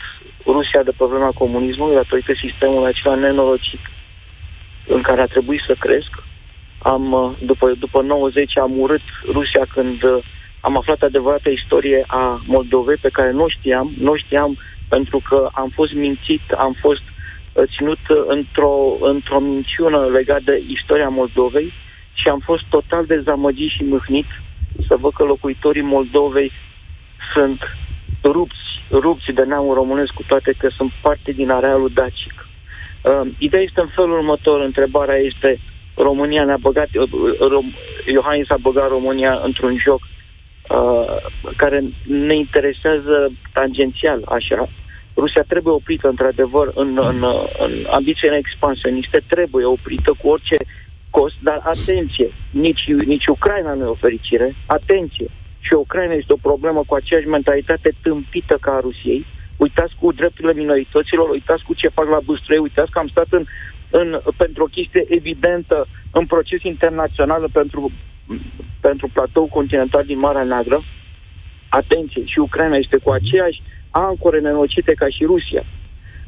[0.47, 3.81] Rusia de pe vremea comunismului datorită sistemului acela nenorocit
[4.87, 6.11] în care a trebuit să cresc.
[6.79, 10.19] Am, uh, după, după 90 am urât Rusia când uh,
[10.61, 15.23] am aflat adevărata istorie a Moldovei pe care nu o știam, nu o știam pentru
[15.29, 17.03] că am fost mințit, am fost
[17.53, 21.73] uh, ținut uh, într-o, într-o minciună legată de istoria Moldovei
[22.15, 24.27] și am fost total dezamăgit și mâhnit
[24.89, 26.53] să văd că locuitorii Moldovei
[27.35, 27.61] sunt
[28.23, 32.47] rupți, rupți de neamul românesc, cu toate că sunt parte din arealul dacic.
[33.03, 35.61] Uh, ideea este în felul următor, întrebarea este
[35.95, 37.73] România ne-a băgat, uh, Rom,
[38.07, 41.17] Iohannis a băgat România într-un joc uh,
[41.57, 44.69] care ne interesează tangențial, așa.
[45.17, 47.25] Rusia trebuie oprită, într-adevăr, în, în,
[47.59, 50.57] în ambițiile expansioniste, trebuie oprită cu orice
[51.11, 56.47] cost, dar atenție, nici, nici Ucraina nu e o fericire, atenție, și Ucraina este o
[56.49, 59.27] problemă cu aceeași mentalitate tâmpită ca a Rusiei.
[59.57, 63.45] Uitați cu drepturile minorităților, uitați cu ce fac la Băstrăi, uitați că am stat în,
[63.91, 67.91] în, pentru o chestie evidentă în proces internațional pentru,
[68.81, 70.83] pentru platou continental din Marea Neagră.
[71.69, 75.65] Atenție, și Ucraina este cu aceeași ancore nenocite ca și Rusia.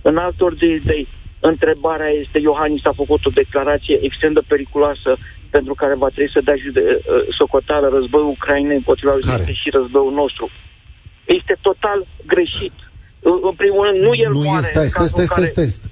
[0.02, 1.08] În alt ori de idei,
[1.40, 5.16] întrebarea este, Iohannis a făcut o declarație extrem de periculoasă
[5.54, 7.02] pentru care va trebui să dea jude, uh,
[7.38, 9.42] socoteală războiul Ucrainei împotriva Rusiei Care?
[9.42, 10.44] este și războiul nostru.
[11.38, 12.72] Este total greșit.
[13.30, 15.46] În în primul rând, nu el Nu moare e, stai, în stai, cazul stai, în
[15.46, 15.90] stai, care- stai.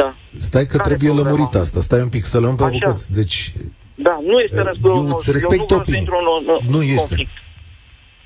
[0.00, 0.08] Da,
[0.48, 1.30] Stai că Care trebuie problema?
[1.30, 1.80] lămurit asta.
[1.80, 2.72] Stai un pic, să luăm pe Așa.
[2.72, 3.12] bucăți.
[3.20, 3.52] Deci,
[3.94, 5.32] da, nu este Eu războiul îți nostru.
[5.32, 6.00] respect Eu nu vreau să opinia.
[6.00, 6.96] intru în, în, Nu în este.
[7.08, 7.30] conflict.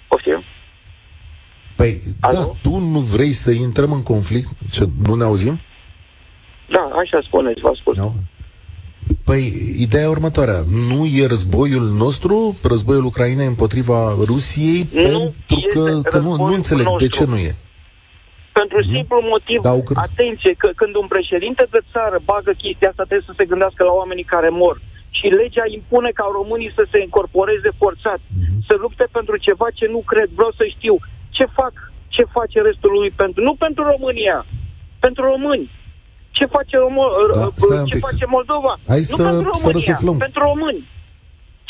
[0.08, 0.42] Poftim?
[1.76, 2.34] păi, Alo?
[2.38, 4.48] da, tu nu vrei să intrăm în conflict?
[4.70, 5.60] Ce, nu ne auzim?
[6.70, 7.96] Da, așa spuneți, vă ascult.
[7.96, 8.14] Nu?
[9.24, 10.60] Păi, ideea e următoarea.
[10.90, 16.28] Nu e războiul nostru, războiul Ucrainei împotriva Rusiei, Nu pentru că, este că nu, nu
[16.28, 17.16] războiul înțeleg de nostru.
[17.16, 17.54] ce nu e.
[18.52, 23.04] Pentru simplu motiv, Da, Ucra- atenție, că când un președinte de țară bagă chestia asta,
[23.08, 24.76] trebuie să se gândească la oamenii care mor.
[25.18, 28.56] Și legea impune ca românii să se incorporeze forțat, Mhm.
[28.68, 30.28] să lupte pentru ceva ce nu cred.
[30.38, 30.94] Vreau să știu
[31.36, 31.74] ce fac,
[32.14, 34.38] ce face restul lui pentru, nu pentru România,
[35.04, 35.70] pentru români.
[36.38, 38.04] Ce face, Romo- Da, uh, stai un ce pic.
[38.08, 38.72] face Moldova?
[38.92, 40.16] Hai nu să- pentru să România, răsuflăm.
[40.26, 40.80] pentru români.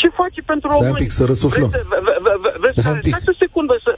[0.01, 1.03] Ce face pentru Stai un români?
[1.05, 1.69] pic, să răsuflăm.
[1.69, 3.13] Vreți, să- ve- ve- ve- vreți Stai un să pic.
[3.15, 3.91] stați o secundă să...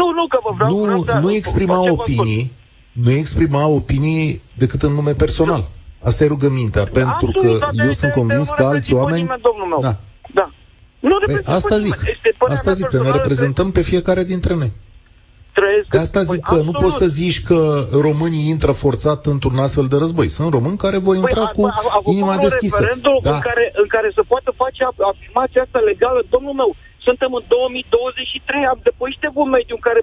[0.00, 0.70] Nu, nu, că vă vreau...
[0.84, 1.98] vreau Nu, să- nu exprima ce vă spun.
[2.00, 2.42] opinii,
[3.04, 4.24] nu exprima opinii
[4.62, 5.62] decât în nume personal.
[6.08, 9.00] Asta e rugămintea, pentru Absolut, că dar eu este- sunt convins nu că alți reprezintă
[9.02, 9.22] oameni...
[9.22, 9.80] nimeni, domnul meu.
[9.88, 9.94] Da.
[10.40, 10.46] Da.
[11.08, 12.08] Nu Păi, reprezintă asta zic, nimeni.
[12.16, 14.72] Este părerea asta mea zic, că ne personală, reprezentăm pe fiecare dintre noi.
[15.58, 16.82] Trăiesc, De asta zic Păi, că nu absolut.
[16.84, 17.58] poți să zici că
[18.06, 20.28] românii intră forțat într-un astfel de război.
[20.36, 22.76] Sunt români care vor intra Păi, cu a, a, a făcut inima un deschisă.
[22.78, 23.34] referendum Da.
[23.34, 26.20] în, care, în care să poată face af- afirmația asta legală.
[26.34, 26.70] Domnul meu,
[27.06, 30.00] suntem în 2023, am depășit un mediu în care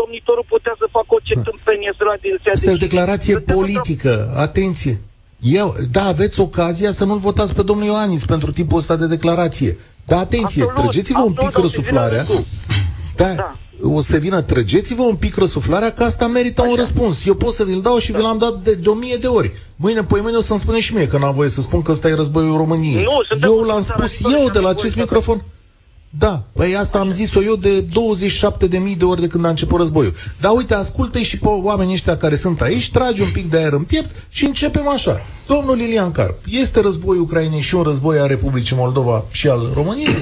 [0.00, 4.12] domnitorul putea să facă orice tâmpenie să la direcția Asta e o declarație politică.
[4.46, 4.94] Atenție.
[5.60, 9.72] Eu, da, aveți ocazia să nu-l votați pe domnul Ioanis pentru tipul ăsta de declarație.
[10.10, 12.22] Dar atenție, Absolut, trăgeți-vă un absolut, pic o să vină răsuflarea.
[12.26, 12.44] rândul.
[13.20, 13.50] Da, Da.
[13.82, 17.26] O să vină, trăgeți-vă un pic răsuflarea, că asta merită un răspuns.
[17.26, 19.52] Eu pot să vi-l dau și vi l-am dat de, de o mie de ori.
[19.76, 22.08] Mâine, poi mâine o să-mi spuneți și mie că n-am voie să spun că ăsta
[22.08, 23.02] e războiul României.
[23.02, 24.98] Nu, suntem eu l-am în spus țara eu victoriei, de la n-am acest voie să-
[25.00, 25.44] microfon.
[26.10, 30.14] Da, păi asta am zis-o eu de 27.000 de ori de când a început războiul.
[30.40, 33.72] Dar uite, ascultă și pe oamenii ăștia care sunt aici, tragi un pic de aer
[33.72, 35.20] în piept și începem așa.
[35.46, 40.18] Domnul Lilian Carp, este războiul Ucrainei și un război a Republicii Moldova și al României?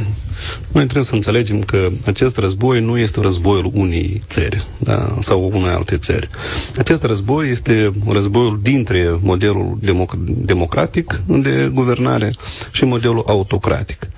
[0.73, 5.71] Noi trebuie să înțelegem că acest război nu este războiul unei țări da, sau unei
[5.71, 6.29] alte țări.
[6.77, 12.33] Acest război este războiul dintre modelul democ- democratic de guvernare
[12.73, 14.09] și modelul autocratic.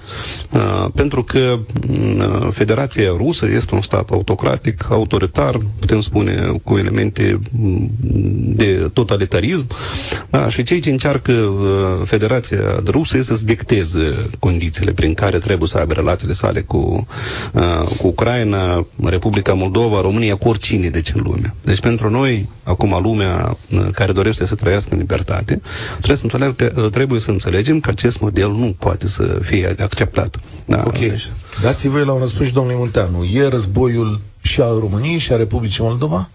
[0.51, 1.59] Uh, pentru că
[1.90, 7.90] uh, Federația Rusă este un stat autocratic, autoritar, putem spune, cu elemente mm,
[8.55, 9.66] de totalitarism.
[10.31, 15.68] Da, și cei ce încearcă uh, Federația Rusă este să dicteze condițiile prin care trebuie
[15.68, 17.07] să aibă relațiile sale cu,
[17.99, 21.55] cu Ucraina, Republica Moldova, România, cu oricine de ce în lume.
[21.64, 23.57] Deci pentru noi, acum lumea
[23.92, 25.61] care dorește să trăiască în libertate,
[25.97, 26.55] trebuie să, înțeleg,
[26.90, 29.98] trebuie să înțelegem că acest model nu poate să fie acceptat.
[30.65, 30.99] Da, ok.
[30.99, 31.29] Deci...
[31.63, 33.25] Dați-vă la un răspuns, domnului Munteanu.
[33.25, 36.29] E războiul și al României și a Republicii Moldova?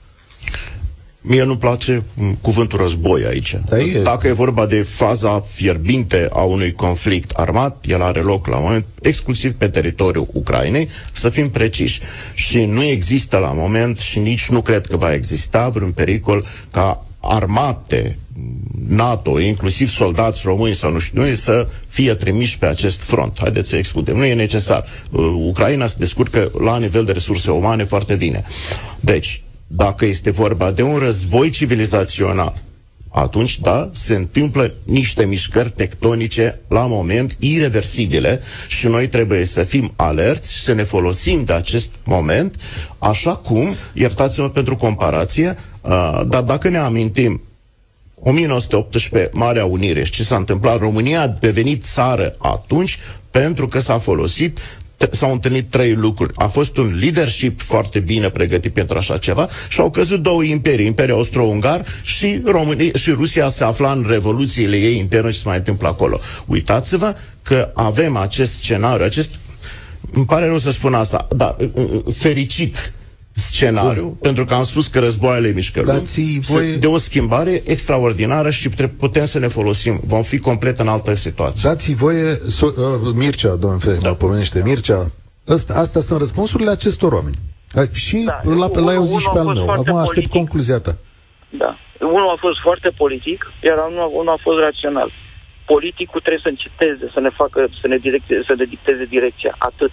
[1.25, 2.03] Mie nu place
[2.41, 3.57] cuvântul război aici.
[3.69, 4.01] Da, e.
[4.01, 8.85] Dacă e vorba de faza fierbinte a unui conflict armat, el are loc la moment
[9.01, 12.01] exclusiv pe teritoriul Ucrainei, să fim preciși.
[12.33, 17.05] Și nu există la moment și nici nu cred că va exista vreun pericol ca
[17.25, 18.17] armate
[18.87, 23.37] NATO, inclusiv soldați români sau nu știu noi, să fie trimiși pe acest front.
[23.39, 24.15] Haideți să excludem.
[24.15, 24.85] Nu e necesar.
[25.11, 28.43] Uh, Ucraina se descurcă la nivel de resurse umane foarte bine.
[28.99, 32.61] Deci, dacă este vorba de un război civilizațional,
[33.09, 39.93] atunci, da, se întâmplă niște mișcări tectonice la moment irreversibile și noi trebuie să fim
[39.95, 42.55] alerți și să ne folosim de acest moment,
[42.97, 47.41] așa cum, iertați-mă pentru comparație, uh, dar dacă ne amintim
[48.15, 52.99] 1918, Marea Unire și ce s-a întâmplat, România a devenit țară atunci
[53.31, 54.59] pentru că s-a folosit
[55.11, 56.33] s-au întâlnit trei lucruri.
[56.35, 60.85] A fost un leadership foarte bine pregătit pentru așa ceva și au căzut două imperii,
[60.85, 65.57] Imperiul Austro-Ungar și, România, și Rusia se afla în revoluțiile ei interne și se mai
[65.57, 66.19] întâmplă acolo.
[66.45, 69.29] Uitați-vă că avem acest scenariu, acest
[70.11, 71.55] îmi pare rău să spun asta, dar
[72.13, 72.93] fericit
[73.33, 74.13] scenariu, Bun.
[74.21, 76.01] pentru că am spus că războaiele mișcă
[76.39, 76.77] voi...
[76.77, 79.99] de o schimbare extraordinară și putem să ne folosim.
[80.05, 81.69] Vom fi complet în altă situație.
[81.69, 82.73] Dați voie, so, uh,
[83.15, 84.09] Mircea, domnul Fere, da.
[84.09, 85.11] mă pomenește, Mircea,
[85.47, 87.35] asta, astea sunt răspunsurile acestor oameni.
[87.93, 89.69] Și da, la, la, la eu zic și pe al meu.
[89.69, 90.31] Acum aștept politic.
[90.31, 90.95] concluzia ta.
[91.49, 91.77] Da.
[91.99, 95.11] Unul a fost foarte politic, iar unul, unul a fost rațional.
[95.65, 99.55] Politicul trebuie să înceteze, să ne facă, să ne, directe, să ne dicteze direcția.
[99.57, 99.91] Atât.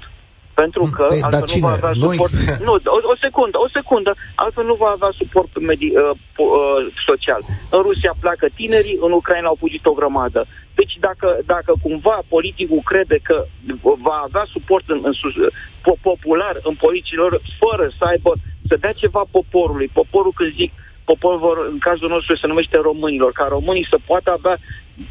[0.63, 2.17] Pentru că Ei, altfel nu va avea Noi?
[2.17, 2.33] suport.
[2.67, 4.13] Nu, o, o secundă, o secundă.
[4.35, 6.13] Altfel nu va avea suport medi- uh,
[6.47, 7.41] uh, social.
[7.77, 10.41] În Rusia pleacă tinerii, în Ucraina au fugit o grămadă.
[10.81, 13.37] Deci dacă, dacă cumva politicul crede că
[14.09, 15.35] va avea suport în, în sus,
[15.85, 18.33] po- popular în politicilor, fără să aibă,
[18.69, 20.73] să dea ceva poporului, poporul când zic,
[21.05, 24.57] poporul vor, în cazul nostru se numește românilor, ca românii să poată avea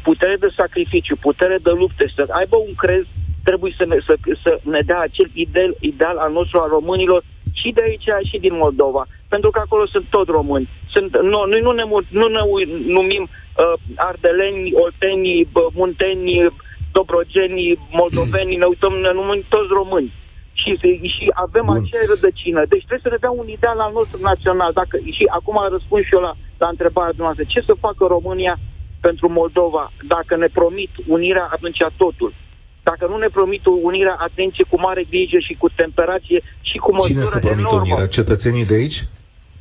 [0.02, 3.04] putere de sacrificiu, putere de lupte, să aibă un crez
[3.44, 7.22] trebuie să ne, să, să ne dea acel ideal, ideal al nostru al românilor
[7.52, 9.06] și de aici și din Moldova.
[9.28, 10.68] Pentru că acolo sunt tot români.
[10.92, 12.40] Sunt, no, noi nu ne, nu ne
[12.86, 16.52] numim uh, ardeleni, olteni, munteni,
[16.92, 20.12] dobrogeni, moldoveni, ne uităm, ne numim toți români.
[20.52, 20.70] Și,
[21.16, 21.76] și avem Bun.
[21.76, 22.60] aceeași rădăcină.
[22.72, 24.72] Deci trebuie să ne dea un ideal al nostru național.
[24.72, 27.52] Dacă, și acum răspund și eu la, la întrebarea dumneavoastră.
[27.52, 28.58] Ce să facă România
[29.00, 29.92] pentru Moldova?
[30.14, 32.32] Dacă ne promit unirea, atunci totul.
[32.82, 37.12] Dacă nu ne promit unirea, atenție, cu mare grijă și cu temperație și cu măsură
[37.12, 38.06] Cine să promite unirea?
[38.06, 39.04] Cetățenii de aici?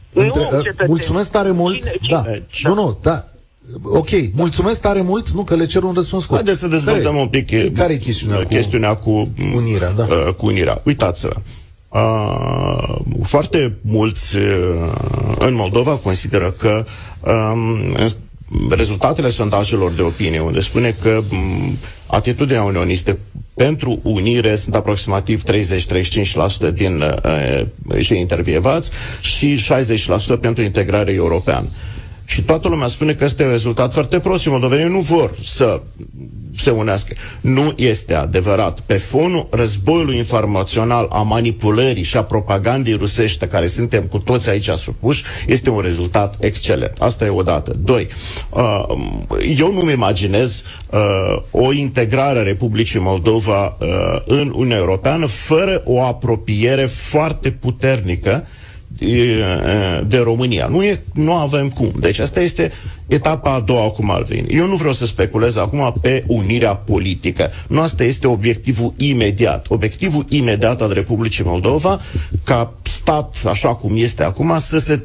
[0.10, 0.88] Nu, Între, cetățenii.
[0.88, 1.76] Mulțumesc tare mult.
[1.76, 2.22] Cine, da.
[2.22, 2.42] cine?
[2.64, 2.70] da.
[2.70, 3.24] Nu, nu, da.
[3.84, 6.40] Ok, mulțumesc tare mult, nu că le cer un răspuns scurt.
[6.40, 9.92] Haideți să dezvoltăm un pic care e chestiunea, chestiunea cu, cu unirea.
[9.92, 10.04] Da.
[10.04, 10.82] Uh, cu unirea.
[10.86, 11.36] Uitați-vă,
[11.90, 14.44] uh, foarte mulți uh,
[15.40, 16.84] în Moldova consideră că
[17.20, 18.06] uh,
[18.70, 23.18] rezultatele sondajelor de opinie, unde spune că um, atitudinea unioniste
[23.54, 28.90] pentru unire sunt aproximativ 30-35% din uh, cei intervievați
[29.22, 29.60] și
[30.38, 31.68] 60% pentru integrare europeană.
[32.30, 35.82] Și toată lumea spune că este un rezultat foarte prost și moldovenii nu vor să
[36.56, 37.14] se unească.
[37.42, 38.80] Nu este adevărat.
[38.80, 44.70] Pe fonul războiului informațional, a manipulării și a propagandei rusește, care suntem cu toți aici
[44.70, 46.94] supuși, este un rezultat excelent.
[47.00, 47.76] Asta e o dată.
[47.84, 48.08] Doi,
[48.50, 48.84] uh,
[49.58, 53.88] eu nu-mi imaginez uh, o integrare a Republicii Moldova uh,
[54.26, 58.48] în Uniunea Europeană fără o apropiere foarte puternică
[60.08, 60.68] de România.
[60.68, 61.92] Nu, e, nu avem cum.
[62.00, 62.72] Deci asta este
[63.08, 64.48] etapa a doua, cum ar veni.
[64.50, 67.52] Eu nu vreau să speculez acum pe unirea politică.
[67.68, 69.66] Nu asta este obiectivul imediat.
[69.70, 72.00] Obiectivul imediat al Republicii Moldova,
[72.44, 72.74] ca
[73.10, 75.02] stat, așa cum este acum, să se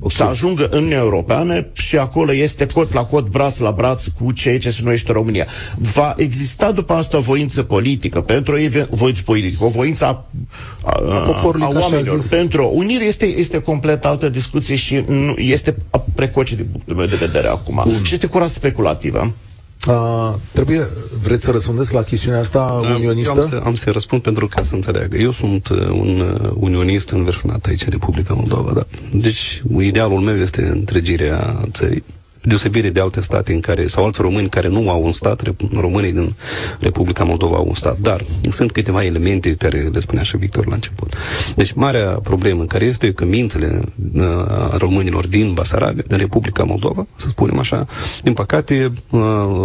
[0.00, 0.16] okay.
[0.16, 4.32] să ajungă în Uniunea Europeană și acolo este cot la cot, braț la braț cu
[4.32, 5.46] cei ce se numește România.
[5.76, 8.54] Va exista după asta o voință politică pentru
[8.88, 10.24] o voință politică, o voință a,
[10.84, 12.26] a, a, a oamenilor.
[12.30, 15.76] Pentru o unire este, este complet altă discuție și nu, este
[16.14, 17.82] precoce din punctul meu de vedere acum.
[17.84, 18.02] Bun.
[18.02, 19.32] Și este curat speculativă.
[19.88, 20.86] Uh, trebuie,
[21.22, 23.32] vreți să răspundeți la chestiunea asta uh, unionistă?
[23.36, 25.16] Eu am să, am să răspund pentru ca să înțeleagă.
[25.16, 28.84] Eu sunt uh, un uh, unionist înverșunat aici în Republica Moldova, da.
[29.12, 32.04] Deci, idealul meu este întregirea țării
[32.42, 35.42] deosebire de alte state în care, sau alți români care nu au un stat,
[35.74, 36.34] românii din
[36.80, 40.74] Republica Moldova au un stat, dar sunt câteva elemente care le spunea și Victor la
[40.74, 41.14] început.
[41.56, 43.80] Deci, marea problemă care este că mințele
[44.14, 44.22] uh,
[44.76, 47.86] românilor din Basarabia, din Republica Moldova, să spunem așa,
[48.22, 49.20] din păcate, uh,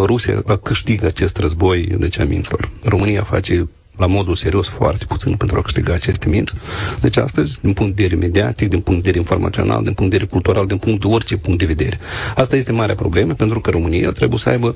[0.06, 2.70] Rusia câștigă acest război de cea minților.
[2.84, 3.68] România face
[3.98, 6.54] la modul serios foarte puțin pentru a câștiga aceste minți.
[7.02, 10.18] Deci astăzi, din punct de vedere mediatic, din punct de vedere informațional, din punct de
[10.18, 12.00] vedere cultural, din punct de orice punct de vedere.
[12.36, 14.76] Asta este marea problemă pentru că România trebuie să aibă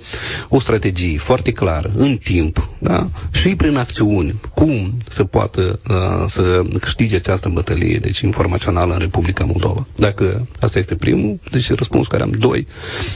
[0.49, 3.09] o strategie foarte clară, în timp, da?
[3.31, 9.45] și prin acțiuni, cum să poată uh, să câștige această bătălie, deci informațională în Republica
[9.45, 9.87] Moldova.
[9.95, 12.31] Dacă asta este primul, deci răspunsul care am.
[12.31, 12.67] Doi,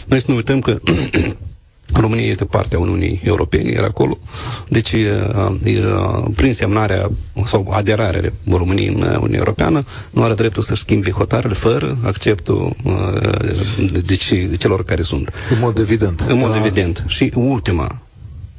[0.07, 0.77] noi să nu uităm că
[1.99, 4.17] România este parte a Uniunii Europene, era acolo.
[4.69, 4.95] Deci,
[6.35, 7.09] prin semnarea
[7.45, 12.75] sau aderarea României în Uniunea Europeană, nu are dreptul să schimbe hotărârile fără acceptul
[14.05, 15.29] deci, de celor care sunt.
[15.49, 16.19] În mod evident.
[16.27, 16.57] În mod da.
[16.57, 17.03] evident.
[17.07, 18.01] Și ultima,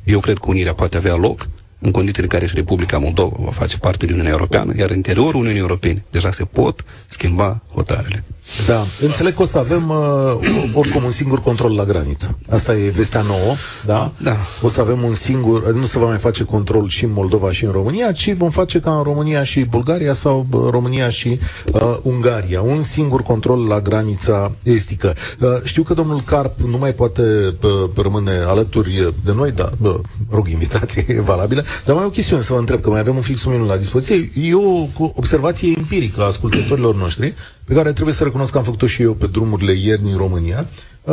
[0.04, 3.50] eu cred că unirea poate avea loc în condițiile în care și Republica Moldova va
[3.50, 8.24] face parte din Uniunea Europeană, iar în interiorul Uniunii Europene deja se pot schimba hotărele.
[8.66, 12.38] Da, înțeleg că o să avem uh, oricum un singur control la graniță.
[12.50, 13.54] Asta e vestea nouă,
[13.86, 14.12] da?
[14.22, 14.36] Da.
[14.62, 17.64] O să avem un singur, nu se va mai face control și în Moldova și
[17.64, 21.38] în România, ci vom face ca în România și Bulgaria sau uh, România și
[21.72, 22.60] uh, Ungaria.
[22.60, 25.14] Un singur control la granița estică.
[25.40, 29.94] Uh, știu că domnul Carp nu mai poate uh, rămâne alături de noi, dar uh,
[30.30, 31.64] rog, invitație e valabilă.
[31.84, 33.76] Dar mai o chestiune să vă întreb, că mai avem un fix un minut la
[33.76, 34.30] dispoziție.
[34.34, 37.34] E o observație empirică a ascultătorilor noștri,
[37.66, 40.66] pe care trebuie să recunosc că am făcut-o și eu pe drumurile ieri în România.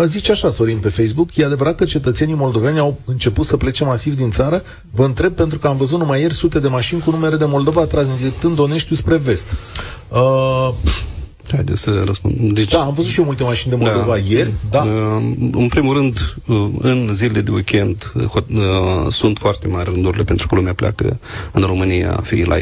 [0.06, 4.16] Zice așa, Sorin, pe Facebook, e adevărat că cetățenii moldoveni au început să plece masiv
[4.16, 4.64] din țară?
[4.92, 7.86] Vă întreb pentru că am văzut numai ieri sute de mașini cu numere de Moldova
[7.86, 9.48] tranzitând Oneștiu spre vest.
[10.10, 10.70] Uh,
[11.52, 12.54] Haideți să răspund.
[12.54, 14.54] Deci, da, am văzut și eu multe mașini de Moldova da, ieri.
[14.70, 14.82] Da.
[14.82, 20.48] Uh, în primul rând, uh, în zilele de weekend uh, sunt foarte mari rândurile pentru
[20.48, 21.20] că lumea pleacă
[21.52, 22.56] în România, fie la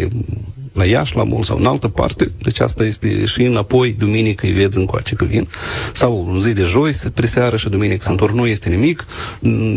[0.74, 4.52] la Iași, la Mol sau în altă parte, deci asta este și înapoi, duminică îi
[4.52, 5.48] vezi încoace pe vin,
[5.94, 9.06] sau în zi de joi, spre seară și duminică se întorc, nu este nimic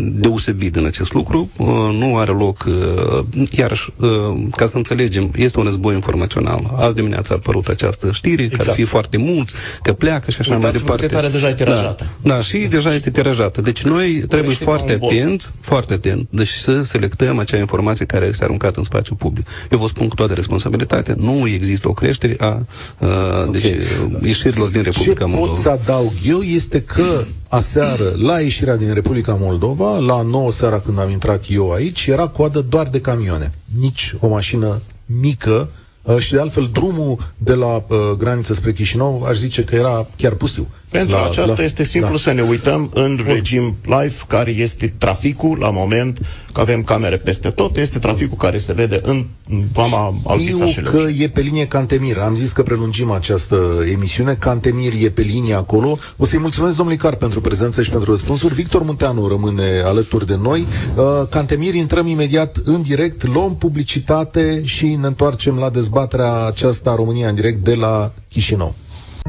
[0.03, 4.09] deosebit din acest lucru, uh, nu are loc, uh, iarăși, uh,
[4.55, 6.75] ca să înțelegem, este un război informațional.
[6.77, 8.63] Azi dimineața a apărut această știre, exact.
[8.63, 11.15] că ar fi foarte mulți, că pleacă și așa Uitați mai departe.
[11.15, 12.05] Care deja e tirajată.
[12.21, 13.61] Da, da, și deja este tirajată.
[13.61, 18.79] Deci noi trebuie foarte atent, foarte atent, deci să selectăm acea informație care este aruncată
[18.79, 19.47] în spațiu public.
[19.71, 22.65] Eu vă spun cu toată responsabilitatea securitate, nu există o creștere a, a
[22.99, 23.51] okay.
[23.51, 23.77] deci,
[24.21, 25.47] ieșirilor din Republica Ce Moldova.
[25.47, 30.79] pot să adaug eu este că aseară, la ieșirea din Republica Moldova, la 9 seara
[30.79, 33.51] când am intrat eu aici, era coadă doar de camioane.
[33.79, 35.69] Nici o mașină mică
[36.01, 40.07] uh, și de altfel drumul de la uh, graniță spre Chișinău aș zice că era
[40.17, 40.67] chiar pustiu.
[40.89, 42.17] Pentru la, aceasta la, este simplu la.
[42.17, 46.19] să ne uităm în regim live care este traficul la moment,
[46.53, 49.25] că avem camere peste tot, este traficul care se vede în
[49.73, 52.17] vama Alpița Știu că e pe linie Cantemir.
[52.17, 54.33] Am zis că prelungim această emisiune.
[54.33, 55.97] Cantemir e pe linie acolo.
[56.17, 58.53] O să-i mulțumesc domnului Car pentru prezență și pentru răspunsuri.
[58.53, 60.65] Victor Munteanu rămâne alături de noi.
[60.95, 67.29] Uh, Cantemir, intrăm imediat în direct, luăm publicitate și ne întoarcem la dezbaterea aceasta România
[67.29, 68.75] în direct de la Chișinău.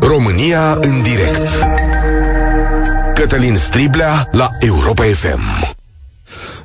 [0.01, 1.67] România în direct.
[3.15, 5.77] Cătălin Striblea la Europa FM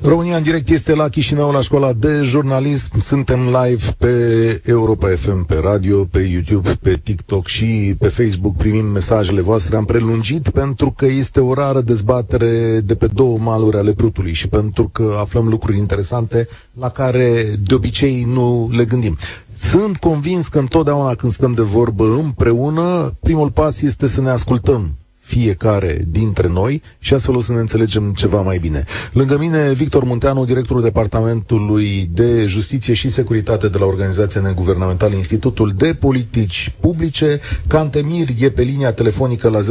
[0.04, 3.00] România în direct este la Chișinău, la școala de jurnalism.
[3.00, 8.56] Suntem live pe Europa FM, pe radio, pe YouTube, pe TikTok și pe Facebook.
[8.56, 9.76] Primim mesajele voastre.
[9.76, 14.48] Am prelungit pentru că este o rară dezbatere de pe două maluri ale Prutului și
[14.48, 19.16] pentru că aflăm lucruri interesante la care de obicei nu le gândim.
[19.56, 24.96] Sunt convins că întotdeauna când stăm de vorbă împreună, primul pas este să ne ascultăm
[25.22, 28.84] fiecare dintre noi și astfel o să ne înțelegem ceva mai bine.
[29.12, 35.72] Lângă mine, Victor Munteanu, directorul Departamentului de Justiție și Securitate de la Organizația Neguvernamentală Institutul
[35.76, 37.40] de Politici Publice.
[37.68, 39.64] Cantemir e pe linia telefonică la 0372069599.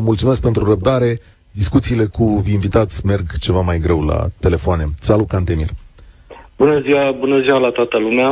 [0.00, 1.18] Mulțumesc pentru răbdare.
[1.52, 4.84] Discuțiile cu invitați merg ceva mai greu la telefoane.
[5.00, 5.68] Salut, Cantemir!
[6.56, 8.30] Bună ziua, bună ziua la toată lumea.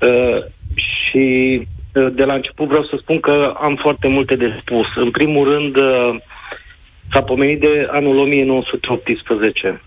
[0.00, 0.44] Uh,
[0.74, 1.66] și uh,
[2.00, 4.86] de la început vreau să spun că am foarte multe de spus.
[4.94, 6.16] În primul rând, uh,
[7.12, 9.82] s-a pomenit de anul 1918.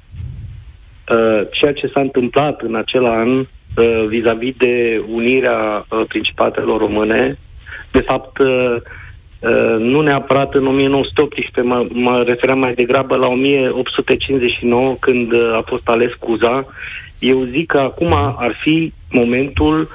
[1.12, 7.38] Uh, ceea ce s-a întâmplat în acel an uh, vis-a-vis de unirea uh, principatelor române,
[7.92, 8.76] de fapt, uh,
[9.40, 15.64] Uh, nu neapărat în 1918, mă, mă refeream mai degrabă la 1859, când uh, a
[15.66, 16.66] fost ales Cuza.
[17.20, 19.90] Eu zic că acum ar fi momentul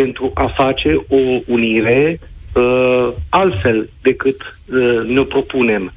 [0.00, 2.18] pentru a face o unire
[2.54, 5.92] uh, altfel decât uh, ne propunem.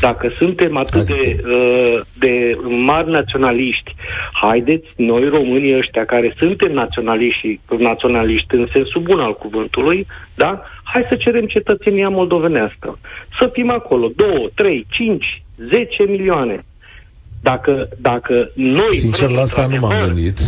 [0.00, 3.94] Dacă suntem atât de, uh, de mari naționaliști,
[4.32, 10.62] haideți noi românii ăștia care suntem naționaliști, naționaliști în sensul bun al cuvântului, da?
[10.82, 12.98] Hai să cerem cetățenia moldovenească.
[13.40, 16.64] Să fim acolo 2, 3, 5, 10 milioane.
[17.42, 18.94] Dacă, dacă noi...
[18.94, 20.38] Sincer, la asta nu m-am gândit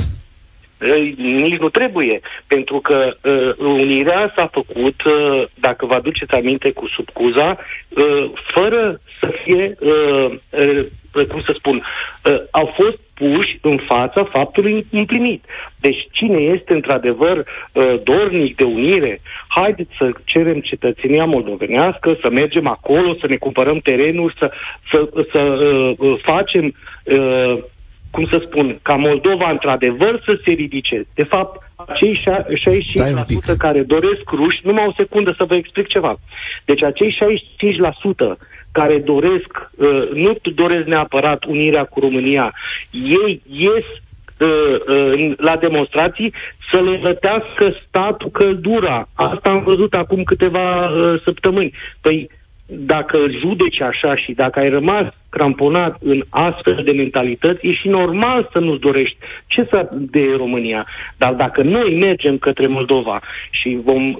[1.16, 6.86] nici nu trebuie, pentru că uh, unirea s-a făcut, uh, dacă vă aduceți aminte, cu
[6.86, 7.58] subcuza,
[7.88, 10.86] uh, fără să fie, uh, uh,
[11.28, 11.76] cum să spun,
[12.24, 15.44] uh, au fost puși în fața faptului împlinit.
[15.80, 22.66] Deci cine este într-adevăr uh, dornic de unire, haideți să cerem cetățenia moldovenească, să mergem
[22.66, 24.50] acolo, să ne cumpărăm terenuri, să,
[24.90, 26.74] să, să uh, uh facem
[27.04, 27.58] uh,
[28.10, 31.06] cum să spun, ca Moldova într-adevăr să se ridice.
[31.14, 32.20] De fapt, acei
[33.52, 36.18] 65% care doresc ruși, numai o secundă să vă explic ceva.
[36.64, 37.16] Deci acei
[38.34, 38.38] 65%
[38.72, 42.54] care doresc, uh, nu doresc neapărat unirea cu România,
[42.90, 43.84] ei ies
[44.38, 46.32] uh, uh, la demonstrații
[46.72, 49.08] să le vătească statul căldura.
[49.14, 51.74] Asta am văzut acum câteva uh, săptămâni.
[52.00, 52.30] Păi
[52.70, 57.88] dacă îl judeci așa și dacă ai rămas cramponat în astfel de mentalități, e și
[57.88, 59.16] normal să nu-ți dorești
[59.46, 60.86] ce să de România.
[61.16, 64.18] Dar dacă noi mergem către Moldova și vom uh,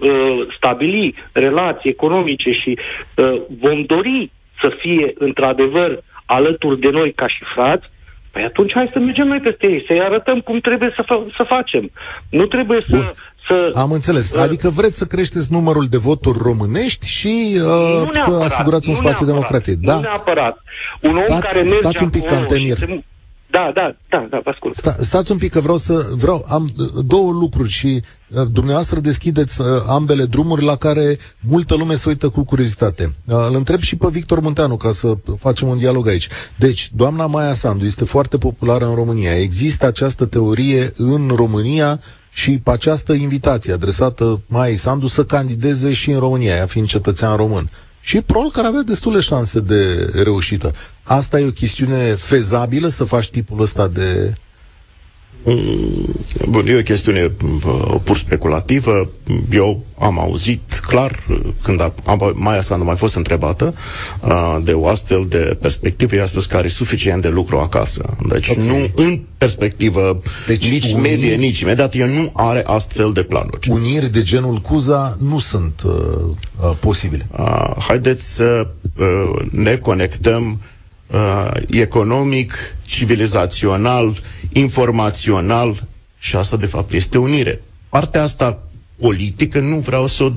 [0.57, 2.78] stabili relații economice și
[3.16, 4.30] uh, vom dori
[4.61, 7.88] să fie într-adevăr alături de noi ca și frați,
[8.32, 11.42] Păi atunci hai să mergem noi peste ei, să-i arătăm cum trebuie să, fa- să
[11.48, 11.90] facem.
[12.30, 13.11] Nu trebuie să, Bun
[13.51, 13.78] să...
[13.78, 14.32] Am înțeles.
[14.32, 19.26] Uh, adică vreți să creșteți numărul de voturi românești și uh, să asigurați un spațiu
[19.26, 19.78] democratic.
[19.78, 19.94] Da?
[19.94, 20.62] Nu neapărat.
[21.03, 22.78] Un stați, om care merge stați un pic, Cantemir.
[22.78, 23.05] Se...
[23.51, 24.74] Da, da, da, da, vă ascult.
[24.74, 26.07] Sta, stați un pic că vreau să...
[26.14, 31.74] Vreau, am uh, două lucruri și uh, dumneavoastră deschideți uh, ambele drumuri la care multă
[31.74, 33.14] lume se uită cu curiozitate.
[33.24, 36.28] Uh, îl întreb și pe Victor Munteanu ca să facem un dialog aici.
[36.57, 39.38] Deci, doamna Maia Sandu este foarte populară în România.
[39.38, 42.01] Există această teorie în România
[42.31, 47.37] și pe această invitație adresată Mai Sandu să candideze și în România, ea fiind cetățean
[47.37, 47.70] român.
[48.01, 50.72] Și probabil că avea destule șanse de reușită.
[51.03, 54.49] Asta e o chestiune fezabilă să faci tipul ăsta de Mm,
[56.49, 57.32] bun, e o chestiune
[57.66, 59.11] uh, pur speculativă.
[59.53, 63.74] Eu am auzit clar, uh, când a, a, Maia s-a mai fost întrebată
[64.20, 68.16] uh, de o astfel de perspectivă, i-a spus că are suficient de lucru acasă.
[68.28, 68.66] Deci okay.
[68.66, 73.68] nu în perspectivă deci nici uniri, medie, nici imediat, el nu are astfel de planuri.
[73.70, 75.93] Uniri de genul Cuza nu sunt uh,
[76.61, 77.26] uh, posibile.
[77.38, 78.66] Uh, haideți să
[78.99, 80.78] uh, ne conectăm uh,
[81.70, 84.20] economic, civilizațional,
[84.52, 85.86] informațional
[86.18, 87.62] și asta de fapt este unire.
[87.88, 88.62] Partea asta
[89.00, 90.32] politică nu vreau să o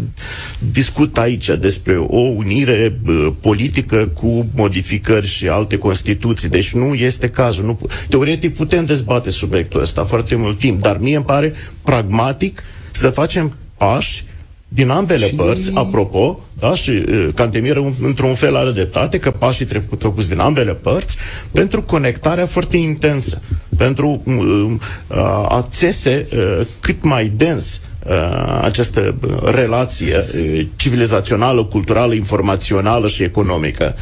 [0.72, 6.50] discut aici despre o unire uh, politică cu modificări și alte constituții.
[6.50, 7.66] Deci nu este cazul.
[7.66, 13.10] Nu, teoretic putem dezbate subiectul ăsta foarte mult timp, dar mie îmi pare pragmatic să
[13.10, 14.26] facem pași
[14.74, 15.34] din ambele și...
[15.36, 20.40] părți, apropo, da, și uh, Cantemir într-un fel are dreptate că pașii trebuie făcuți din
[20.40, 21.18] ambele părți
[21.52, 23.42] pentru conectarea foarte intensă,
[23.78, 24.72] pentru uh,
[25.50, 33.96] a țese uh, cât mai dens uh, această relație uh, civilizațională, culturală, informațională și economică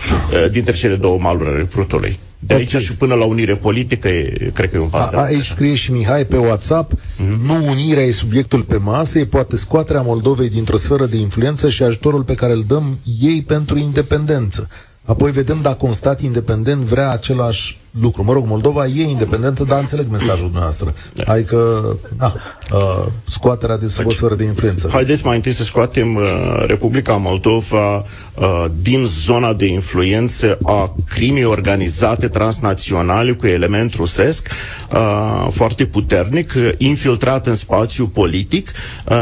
[0.43, 2.19] uh, dintre cele două maluri ale Prutului.
[2.48, 2.86] De aici okay.
[2.86, 5.14] și până la unire politică, e, cred că e un pas.
[5.14, 7.46] A, aici scrie și Mihai pe WhatsApp, mm-hmm.
[7.46, 11.84] nu unirea e subiectul pe masă, e poate scoaterea Moldovei dintr-o sferă de influență și
[11.84, 14.68] ajutorul pe care îl dăm ei pentru independență.
[15.06, 18.24] Apoi vedem dacă un stat independent vrea același lucru.
[18.24, 20.94] Mă rog, Moldova e independentă, dar înțeleg mesajul dumneavoastră.
[21.14, 21.32] Da.
[21.32, 21.84] Adică,
[22.18, 22.34] na,
[22.74, 24.89] uh, scoaterea de sub o sferă de influență.
[24.91, 26.22] Haideți mai întâi să scoatem uh,
[26.67, 34.47] Republica Moldova uh, din zona de influență a crimei organizate transnaționale cu element rusesc
[34.93, 38.72] uh, foarte puternic, uh, infiltrat în spațiu politic,
[39.09, 39.15] uh,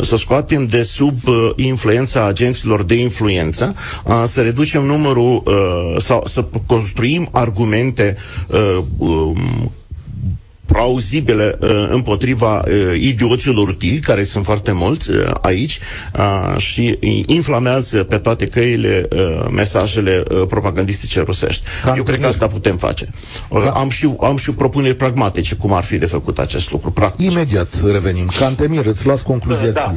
[0.00, 3.74] să scoatem de sub uh, influența agenților de influență,
[4.04, 8.16] uh, să reducem numărul uh, sau să construim argumente argumente
[8.48, 9.72] uh, um,
[10.66, 15.78] plauzibile uh, împotriva uh, idioților utili, care sunt foarte mulți uh, aici,
[16.18, 21.66] uh, și inflamează pe toate căile uh, mesajele uh, propagandistice rusești.
[21.84, 23.08] Cam Eu cred că asta putem face.
[23.48, 23.70] Uh, da.
[23.70, 27.30] am, și, am și propuneri pragmatice cum ar fi de făcut acest lucru, practic.
[27.32, 28.28] Imediat revenim.
[28.38, 29.94] Cantemir, îți las concluzia da.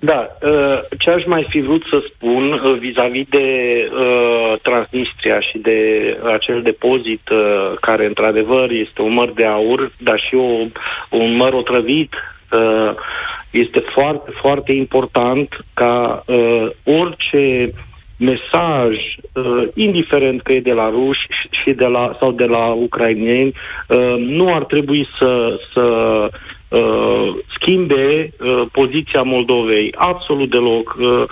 [0.00, 5.58] Da, uh, ce aș mai fi vrut să spun uh, vis-a-vis de uh, Transnistria și
[5.58, 5.80] de
[6.32, 7.20] acel depozit
[7.80, 10.66] care într-adevăr este un măr de aur, dar și o,
[11.10, 12.14] un măr otrăvit,
[13.50, 16.24] este foarte, foarte important ca
[16.84, 17.72] orice
[18.16, 18.96] mesaj,
[19.74, 23.52] indiferent că e de la ruși și de la, sau de la ucrainieni,
[24.18, 26.28] nu ar trebui să, să
[26.68, 29.94] uh, schimbe uh, poziția Moldovei.
[29.96, 30.96] Absolut deloc.
[30.98, 31.24] Uh,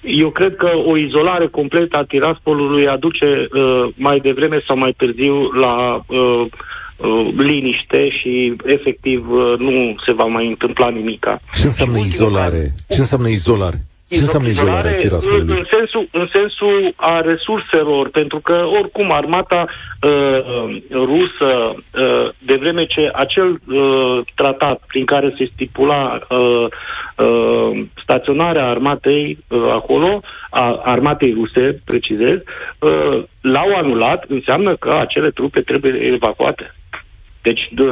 [0.00, 5.50] eu cred că o izolare completă a Tiraspolului aduce uh, mai devreme sau mai târziu
[5.52, 6.46] la uh,
[6.96, 11.40] uh, liniște și efectiv uh, nu se va mai întâmpla nimica.
[11.54, 12.74] Ce înseamnă izolare?
[12.88, 13.78] Ce înseamnă izolare?
[14.08, 15.56] Ce înseamnă izolarea Tiraspolului?
[15.58, 19.66] În sensul, în sensul a resurselor, pentru că oricum armata
[20.02, 26.66] uh, rusă, uh, de vreme ce acel uh, tratat prin care se stipula uh,
[27.16, 32.38] uh, staționarea armatei uh, acolo, a armatei ruse, precizez,
[32.78, 36.74] uh, l-au anulat, înseamnă că acele trupe trebuie evacuate.
[37.42, 37.84] Deci de,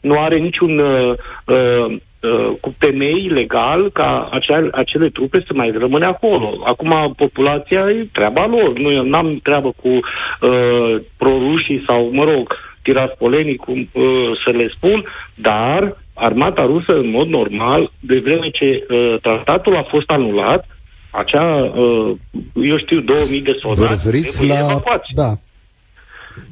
[0.00, 5.70] nu are niciun uh, uh, Uh, cu temei legal ca acea, acele trupe să mai
[5.78, 6.62] rămâne acolo.
[6.64, 8.78] Acum populația e treaba lor.
[8.78, 14.04] Nu am treabă cu uh, prorușii sau, mă rog, tiraspolenii, cum uh,
[14.44, 15.04] să le spun,
[15.34, 20.66] dar armata rusă, în mod normal, de vreme ce uh, tratatul a fost anulat,
[21.10, 22.16] acea, uh,
[22.54, 24.58] eu știu, 2000 de soldați Vă referiți la...
[24.58, 25.10] Evacuați.
[25.14, 25.32] Da.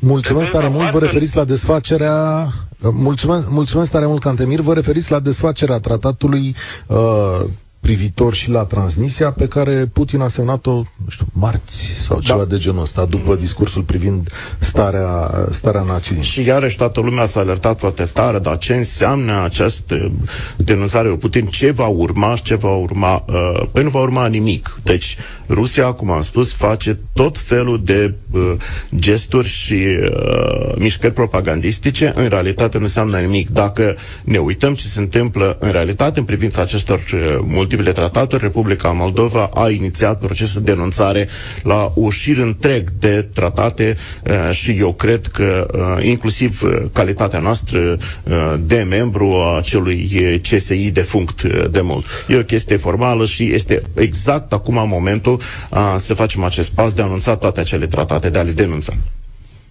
[0.01, 2.47] Mulțumesc tare mult, vă referiți la desfacerea
[2.83, 4.61] Mulțumesc, mulțumesc tare mult, Cantemir.
[4.61, 6.55] Vă referiți la desfacerea tratatului
[6.87, 7.41] uh,
[7.81, 12.45] privitor și la Transnisia, pe care Putin a semnat-o, nu știu, marți sau ceva da.
[12.45, 16.25] de genul ăsta, după discursul privind starea, starea națiunii.
[16.25, 20.11] Și iarăși toată lumea s-a alertat foarte tare, dar ce înseamnă această
[20.57, 23.25] denunțare lui Putin, ce va urma și ce va urma?
[23.29, 24.79] Uh, păi nu va urma nimic.
[24.83, 25.17] Deci
[25.49, 28.53] Rusia, cum am spus, face tot felul de uh,
[28.97, 33.51] gesturi și uh, mișcări propagandistice, în realitate nu înseamnă nimic.
[33.51, 37.39] Dacă ne uităm ce se întâmplă în realitate în privința acestor uh,
[37.71, 41.29] multiple trataturi, Republica Moldova a inițiat procesul de denunțare
[41.63, 47.39] la o șir întreg de tratate uh, și eu cred că uh, inclusiv uh, calitatea
[47.39, 52.05] noastră uh, de membru a acelui CSI defunct uh, de mult.
[52.29, 55.33] E o chestie formală și este exact acum momentul
[55.71, 58.93] uh, să facem acest pas de a anunța toate acele tratate, de a le denunța.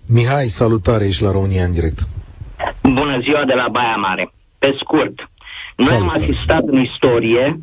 [0.06, 2.00] Mihai, salutare, ești la România în direct.
[2.82, 4.32] Bună ziua de la Baia Mare.
[4.60, 5.14] Pe scurt,
[5.76, 6.02] noi Salut.
[6.10, 7.60] am asistat în istorie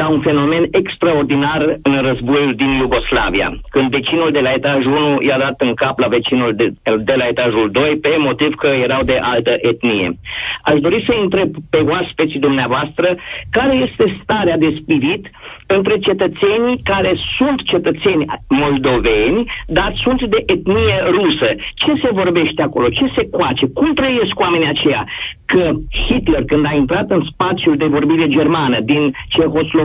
[0.00, 5.38] la un fenomen extraordinar în războiul din Iugoslavia, când vecinul de la etajul 1 i-a
[5.38, 6.66] dat în cap la vecinul de,
[7.10, 10.18] de la etajul 2 pe motiv că erau de altă etnie.
[10.62, 13.16] Aș dori să întreb pe oaspeții dumneavoastră
[13.50, 15.30] care este starea de spirit
[15.66, 21.48] între cetățenii care sunt cetățeni moldoveni, dar sunt de etnie rusă.
[21.74, 22.88] Ce se vorbește acolo?
[22.88, 23.66] Ce se coace?
[23.74, 25.06] Cum trăiesc oamenii aceia?
[25.46, 25.70] Că
[26.06, 29.83] Hitler, când a intrat în spațiul de vorbire germană din Cehoslovacia,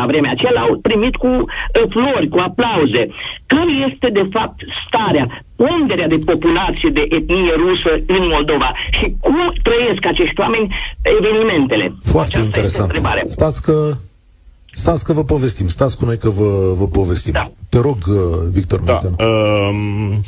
[0.00, 3.02] la vremea aceea, l-au primit cu uh, flori, cu aplauze.
[3.52, 5.26] Care este, de fapt, starea,
[5.56, 10.66] ponderea de populație de etnie rusă în Moldova și cum trăiesc acești oameni
[11.18, 11.86] evenimentele?
[12.14, 12.90] Foarte Aceasta interesant.
[13.38, 13.76] Stați că
[14.72, 17.32] Stați că vă povestim, stați cu noi că vă, vă povestim.
[17.32, 17.50] Da.
[17.68, 18.16] Te rog, uh,
[18.50, 19.00] Victor da.
[19.24, 20.22] Um,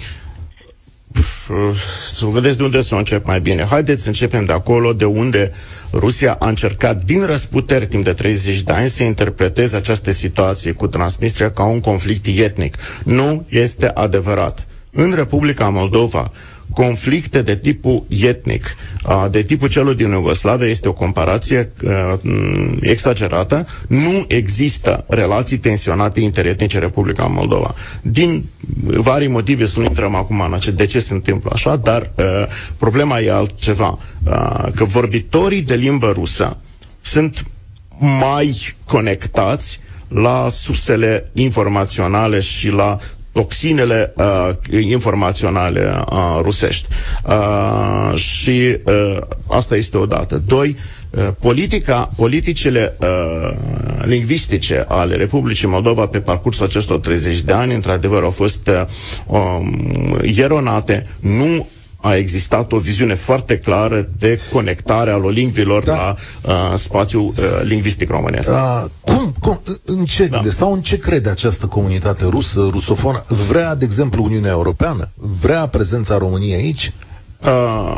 [2.15, 3.65] să vedeți de unde să încep mai bine.
[3.65, 5.53] Haideți să începem de acolo, de unde
[5.93, 10.87] Rusia a încercat din răsputeri timp de 30 de ani să interpreteze această situație cu
[10.87, 12.77] Transnistria ca un conflict etnic.
[13.05, 14.67] Nu este adevărat.
[14.93, 16.33] În Republica Moldova,
[16.75, 18.77] conflicte de tipul etnic,
[19.31, 21.73] de tipul celor din Iugoslavia, este o comparație
[22.81, 23.67] exagerată.
[23.89, 27.75] Nu există relații tensionate interetnice în Republica Moldova.
[28.03, 28.45] Din
[28.83, 32.11] vari motive, să nu intrăm acum în de ce se întâmplă așa, dar
[32.79, 33.99] problema e altceva.
[34.75, 36.57] Că vorbitorii de limbă rusă
[37.01, 37.45] sunt
[37.99, 42.99] mai conectați la sursele informaționale și la
[43.33, 46.87] toxinele uh, informaționale uh, rusești.
[47.25, 49.17] Uh, și uh,
[49.49, 50.43] asta este o dată.
[50.47, 50.77] Doi,
[51.11, 53.51] uh, politica, politicile uh,
[54.05, 58.85] lingvistice ale Republicii Moldova pe parcursul acestor 30 de ani, într-adevăr, au fost uh,
[59.27, 61.67] um, eronate, nu
[62.01, 65.95] a existat o viziune foarte clară de conectare al lingvilor da.
[65.97, 66.15] la
[66.53, 67.35] uh, spațiul uh,
[67.65, 68.51] lingvistic românesc.
[68.51, 70.37] Uh, cum, cum, în ce da.
[70.39, 73.25] crede sau în ce crede această comunitate rusă, rusofonă?
[73.49, 75.09] Vrea, de exemplu, Uniunea Europeană?
[75.15, 76.93] Vrea prezența României aici?
[77.45, 77.97] Uh,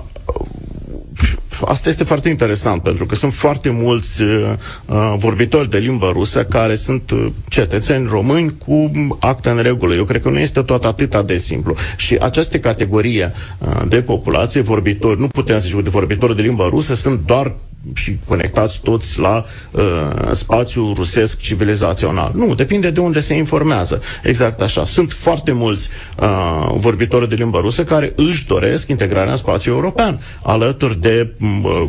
[1.66, 4.52] asta este foarte interesant, pentru că sunt foarte mulți uh,
[4.86, 8.90] uh, vorbitori de limbă rusă care sunt uh, cetățeni români cu
[9.20, 9.94] acte în regulă.
[9.94, 11.74] Eu cred că nu este tot atât de simplu.
[11.96, 16.66] Și această categorie uh, de populație, vorbitori, nu putem să zic de vorbitori de limbă
[16.70, 17.54] rusă, sunt doar
[17.94, 19.82] și conectați toți la uh,
[20.30, 22.32] spațiul rusesc civilizațional.
[22.34, 24.02] Nu, depinde de unde se informează.
[24.22, 24.84] Exact așa.
[24.84, 25.88] Sunt foarte mulți
[26.20, 31.30] uh, vorbitori de limbă rusă care își doresc integrarea în spațiul european, alături de
[31.62, 31.82] uh,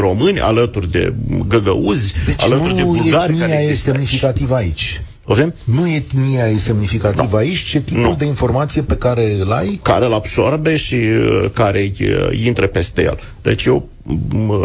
[0.00, 1.14] români, alături de
[1.48, 5.00] găgăuzi, deci alături de bulgari care este există semnificativ aici.
[5.28, 5.54] Avem?
[5.64, 7.36] Nu etnia e semnificativă no.
[7.36, 8.14] aici, ce tipul no.
[8.14, 9.80] de informație pe care îl ai?
[9.82, 13.18] Care îl absorbe și uh, care uh, intre peste el.
[13.42, 13.88] Deci eu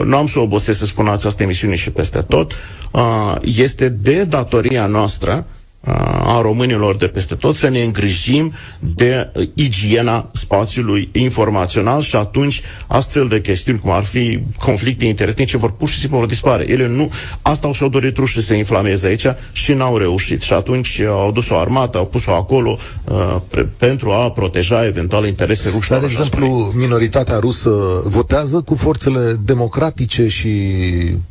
[0.05, 2.53] nu am să obosesc să spun această emisiune și peste tot,
[2.91, 5.45] uh, este de datoria noastră
[5.82, 13.27] a românilor de peste tot să ne îngrijim de igiena spațiului informațional și atunci astfel
[13.27, 16.69] de chestiuni cum ar fi conflicte interetnice vor pur și simplu vor dispare.
[16.71, 17.11] Ele nu,
[17.41, 21.49] asta au și-au dorit rușii să inflameze aici și n-au reușit și atunci au dus
[21.49, 22.77] o armată, au pus-o acolo
[23.11, 25.99] uh, pre, pentru a proteja eventual interese rușilor.
[25.99, 27.69] Dar, de exemplu, minoritatea rusă
[28.05, 30.49] votează cu forțele democratice și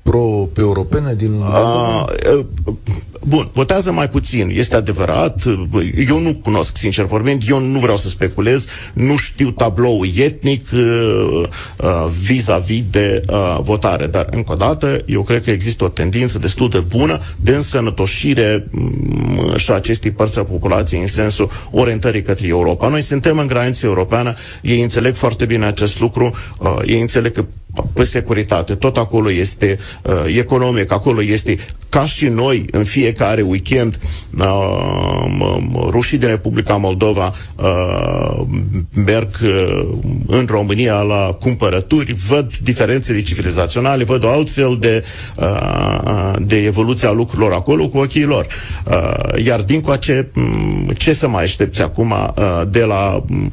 [0.02, 2.04] pro-europene din a,
[3.26, 5.44] Bun, votează mai puțin, este adevărat.
[6.08, 11.42] Eu nu cunosc, sincer vorbind, eu nu vreau să speculez, nu știu tablou etnic uh,
[11.76, 16.38] uh, vis-a-vis de uh, votare, dar încă o dată, eu cred că există o tendință
[16.38, 22.46] destul de bună de însănătoșire um, și acestei părți a populației în sensul orientării către
[22.46, 22.88] Europa.
[22.88, 27.44] Noi suntem în graniță europeană, ei înțeleg foarte bine acest lucru, uh, ei înțeleg că
[27.92, 31.58] pe securitate, tot acolo este uh, economic, acolo este
[31.88, 33.98] ca și noi în fiecare weekend
[34.38, 35.26] uh,
[35.90, 38.44] rușii din Republica Moldova uh,
[39.06, 39.86] merg uh,
[40.26, 45.04] în România la cumpărături, văd diferențele civilizaționale, văd o altfel de,
[45.36, 48.46] uh, de evoluția lucrurilor acolo cu ochii lor.
[48.84, 50.26] Uh, iar din ce,
[50.96, 53.50] ce să mai aștepți acum uh, de la uh,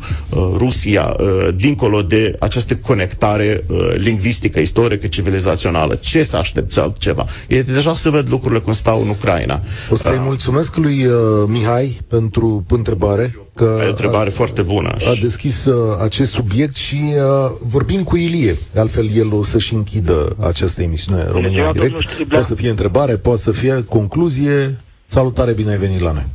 [0.58, 5.96] Rusia, uh, dincolo de această conectare uh, lingvistică, istorică, civilizațională.
[5.96, 7.26] Ce să aștepți altceva?
[7.48, 9.62] E deja să văd lucrurile cum stau în Ucraina.
[9.90, 11.14] O să-i uh, mulțumesc lui uh,
[11.48, 13.36] Mihai pentru întrebare.
[13.56, 14.90] Că e o întrebare a, foarte bună.
[14.90, 17.22] A deschis uh, acest subiect și uh,
[17.62, 18.56] vorbim cu Ilie.
[18.74, 22.24] De altfel, el o să-și închidă această emisiune România Direct.
[22.30, 24.78] Poate să fie întrebare, poate să fie concluzie.
[25.06, 26.26] Salutare, bine ai venit la noi.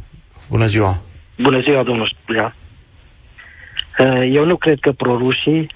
[0.49, 1.01] Bună ziua!
[1.43, 2.57] Bună ziua, domnul Splea.
[3.99, 5.71] Uh, eu nu cred că prorușii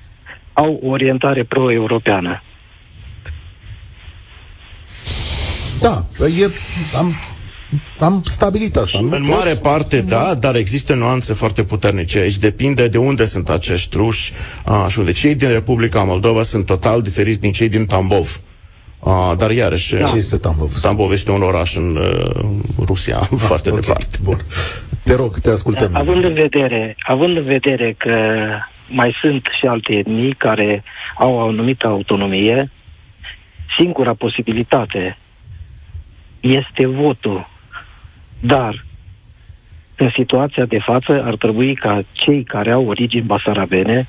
[0.54, 2.42] au o orientare pro-europeană.
[5.80, 6.04] Da,
[6.40, 6.50] e,
[6.96, 7.14] am,
[7.98, 8.98] am stabilit asta.
[9.00, 12.18] Nu în mare parte, da, dar există nuanțe foarte puternice.
[12.18, 14.32] Aici depinde de unde sunt acești ruși.
[14.64, 18.40] A, și unde cei din Republica Moldova sunt total diferiți din cei din Tambov.
[19.00, 19.94] A, dar iarăși...
[19.94, 20.04] Da.
[20.04, 20.72] Ce este Tambov?
[20.80, 23.80] Tambov este un oraș în uh, Rusia, ah, foarte okay.
[23.80, 24.18] departe.
[24.22, 24.38] Bun.
[25.04, 25.90] Te rog, te ascultăm.
[25.92, 28.14] Având în vedere, având în vedere că
[28.88, 30.82] mai sunt și alte etnii care
[31.16, 32.70] au o anumită autonomie,
[33.76, 35.16] singura posibilitate
[36.40, 37.48] este votul.
[38.40, 38.84] Dar,
[39.96, 44.08] în situația de față, ar trebui ca cei care au origini basarabene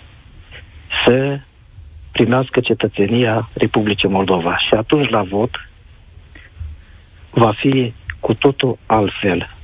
[1.06, 1.40] să
[2.12, 4.58] primească cetățenia Republicii Moldova.
[4.58, 5.70] Și atunci, la vot,
[7.30, 9.55] va fi cu totul altfel.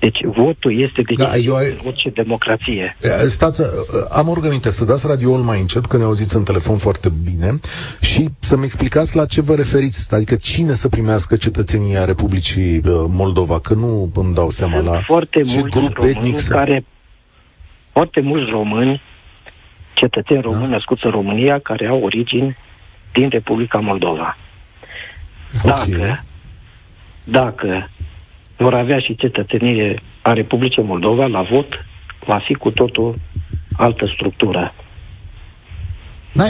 [0.00, 1.70] Deci votul este de da, eu ai...
[1.82, 2.96] vot și democrație.
[3.26, 3.62] Stați,
[4.10, 7.60] am o rugăminte să dați radioul mai încet, că ne auziți în telefon foarte bine,
[8.00, 13.74] și să-mi explicați la ce vă referiți, adică cine să primească cetățenia Republicii Moldova, că
[13.74, 16.52] nu îmi dau seama Sunt la foarte ce grup etnic să...
[16.52, 16.84] care
[17.92, 19.02] foarte mulți români,
[19.92, 20.74] cetățeni români da?
[20.74, 22.56] născuți în România, care au origini
[23.12, 24.36] din Republica Moldova.
[25.64, 26.20] Dacă, okay.
[27.24, 27.90] dacă
[28.62, 31.68] vor avea și cetățenie a Republicii Moldova la vot,
[32.26, 33.18] va fi cu totul
[33.76, 34.74] altă structură.
[36.32, 36.44] Da,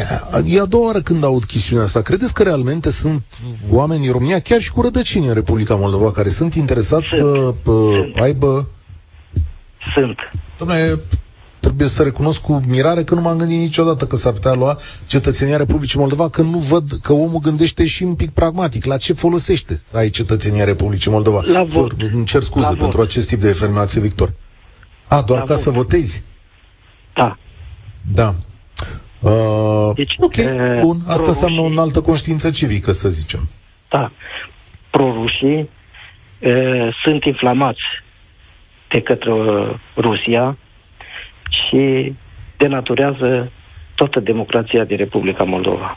[0.46, 2.02] e a doua oară când aud chestiunea asta.
[2.02, 3.22] Credeți că realmente sunt
[3.70, 7.20] oameni în România, chiar și cu rădăcini în Republica Moldova, care sunt interesați sunt.
[7.20, 8.16] să pă, sunt.
[8.16, 8.68] aibă...
[9.94, 10.16] Sunt.
[10.58, 10.98] Dom'le,
[11.60, 15.56] trebuie să recunosc cu mirare că nu m-am gândit niciodată că s-ar putea lua cetățenia
[15.56, 18.84] Republicii Moldova, că nu văd că omul gândește și un pic pragmatic.
[18.84, 21.42] La ce folosește să ai cetățenia Republicii Moldova?
[21.52, 21.92] La vot.
[22.12, 23.06] Îmi cer scuze La pentru vot.
[23.06, 24.32] acest tip de afirmație, Victor.
[25.08, 25.62] A, doar La ca vot.
[25.62, 26.22] să votezi?
[27.14, 27.38] Da.
[28.12, 28.34] Da.
[29.20, 30.96] Uh, deci, ok, uh, bun.
[31.06, 33.48] Asta înseamnă o altă conștiință civică, să zicem.
[33.90, 34.10] Da.
[34.90, 35.68] Prorușii
[36.40, 37.80] uh, sunt inflamați
[38.88, 39.32] de către
[39.96, 40.56] Rusia
[41.50, 42.12] și
[42.56, 43.50] denaturează
[43.94, 45.96] toată democrația din Republica Moldova.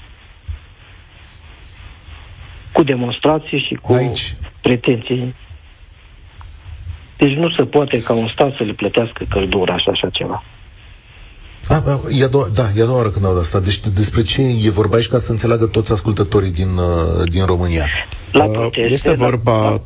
[2.71, 4.35] Cu demonstrații și cu Aici.
[4.61, 5.35] pretenții.
[7.17, 10.43] Deci nu se poate ca un stat să le plătească căldura și așa ceva.
[11.69, 13.59] A, a, e a doua, da, e a doua oară când aud asta.
[13.59, 17.85] Deci despre ce e vorba aici ca să înțeleagă toți ascultătorii din, uh, din România?
[18.31, 19.81] La Uh, proteste, Este la- vorba la-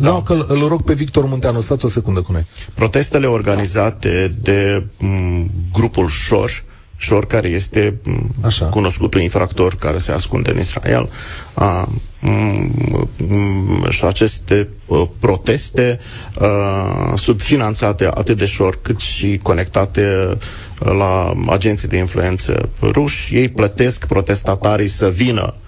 [0.00, 2.46] Da, că îl, îl rog pe Victor Munteanu, stați o secundă cu noi.
[2.74, 6.64] protestele organizate de m, grupul Șor,
[6.96, 8.66] Șor care este m, Așa.
[8.66, 11.10] cunoscutul infractor care se ascunde în Israel.
[11.54, 11.88] A,
[12.20, 12.30] m,
[13.16, 15.98] m, și aceste uh, proteste
[16.40, 23.48] uh, subfinanțate atât de Șor cât și conectate uh, la agenții de influență ruși, ei
[23.48, 25.63] plătesc protestatarii să vină uh,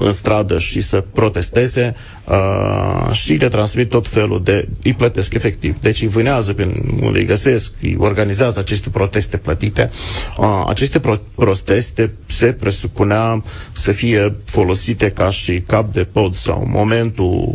[0.00, 1.94] în stradă și să protesteze
[2.28, 4.68] uh, și le transmit tot felul de...
[4.82, 5.78] îi plătesc efectiv.
[5.80, 6.68] Deci îi vânează pe
[7.02, 9.90] unde îi găsesc, îi organizează aceste proteste plătite.
[10.36, 13.42] Uh, aceste pro- proteste se presupunea
[13.72, 17.54] să fie folosite ca și cap de pod sau momentul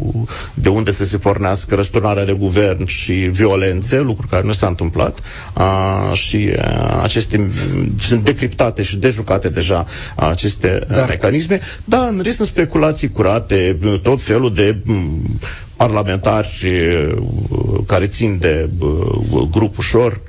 [0.53, 5.19] de unde să se pornească răsturnarea de guvern și violențe, lucru care nu s-a întâmplat
[5.57, 7.51] uh, și uh, aceste m,
[7.99, 9.85] sunt decriptate și dejucate deja
[10.15, 11.59] aceste uh, Dar- mecanisme,
[11.89, 15.39] dar în rest sunt speculații curate, tot felul de m,
[15.75, 17.13] parlamentari eh,
[17.85, 20.21] care țin de uh, grup ușor,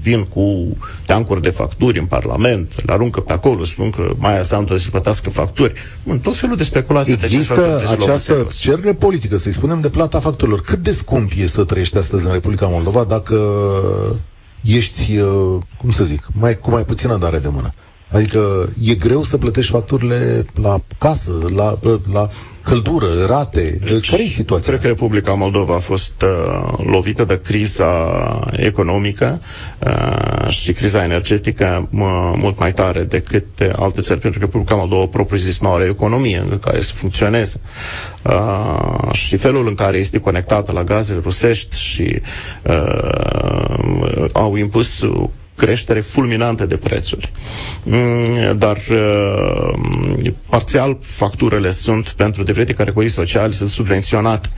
[0.00, 4.76] vin cu teancuri de facturi în Parlament, le aruncă pe acolo, spun că Maia Sandu
[4.76, 5.72] să plătească facturi.
[6.04, 7.16] Bun, tot felul de speculații.
[7.16, 8.56] de ce Există s-ar putea să luăm în această serios.
[8.56, 10.60] cerere politică, să-i spunem, de plata facturilor.
[10.60, 13.38] Cât de scump e să trăiești astăzi în Republica Moldova dacă
[14.60, 17.70] ești, uh, cum să zic, mai, cu mai puțină dare de mână?
[18.10, 22.28] Adică e greu să plătești facturile la casă, la, uh, la
[22.64, 23.78] căldură, rate.
[24.10, 24.68] Care e situația?
[24.68, 27.88] Cred că Republica Moldova a fost uh, lovită de criza
[28.56, 29.40] economică
[29.86, 34.74] uh, și criza energetică uh, mult mai tare decât uh, alte țări, pentru că Republica
[34.74, 37.60] Moldova propriu-zis nu are economie în care să funcționeze.
[38.22, 42.20] Uh, și felul în care este conectată la gazele rusești și
[42.62, 47.32] uh, au impus uh, creștere fulminantă de prețuri.
[47.82, 54.48] Mm, Dar uh, parțial facturile sunt pentru diferite categorii sociale sunt subvenționate.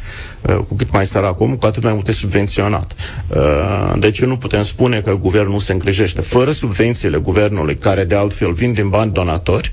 [0.42, 2.94] Uh, Cu cât mai sărac omul, cu atât mai mult e subvenționat.
[3.28, 6.20] Uh, Deci nu putem spune că guvernul nu se îngrijește.
[6.20, 9.72] Fără subvențiile guvernului, care de altfel vin din bani donatori,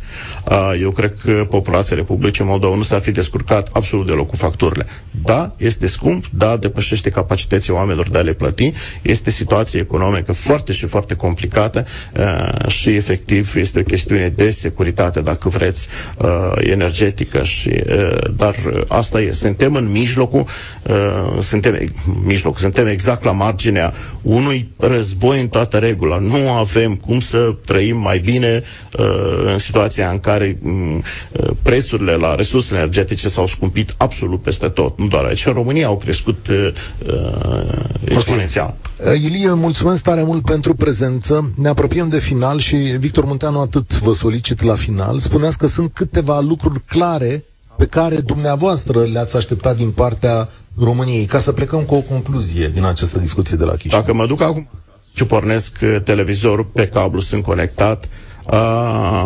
[0.50, 4.86] uh, eu cred că populația Republicii Moldova nu s-ar fi descurcat absolut deloc cu facturile.
[5.24, 10.72] Da, este scump, da, depășește capacității oamenilor de a le plăti, este situație economică foarte
[10.72, 11.86] și foarte complicată
[12.18, 15.88] uh, și efectiv este o chestiune de securitate, dacă vreți,
[16.18, 19.32] uh, energetică și uh, dar uh, asta e.
[19.32, 20.46] Suntem în mijlocul
[20.84, 21.94] uh, suntem
[22.24, 26.18] mijloc, suntem exact la marginea unui război în toată regula.
[26.18, 28.64] Nu avem cum să trăim mai bine
[29.00, 29.06] uh,
[29.52, 35.00] în situația în care um, uh, prețurile la resursele energetice s-au scumpit absolut peste tot.
[35.00, 35.46] Nu doar aici.
[35.46, 36.70] În România au crescut uh,
[37.08, 38.76] uh, exponențial.
[39.12, 41.52] Ilie, mulțumesc tare mult pentru prezență.
[41.56, 45.20] Ne apropiem de final și Victor Munteanu atât vă solicit la final.
[45.20, 47.44] Spuneați că sunt câteva lucruri clare
[47.78, 50.50] pe care dumneavoastră le-ați așteptat din partea
[50.80, 54.00] României, ca să plecăm cu o concluzie din această discuție de la Chișinău.
[54.00, 54.68] Dacă mă duc acum
[55.14, 58.10] și pornesc uh, televizorul pe cablu, sunt conectat,
[58.52, 59.26] uh,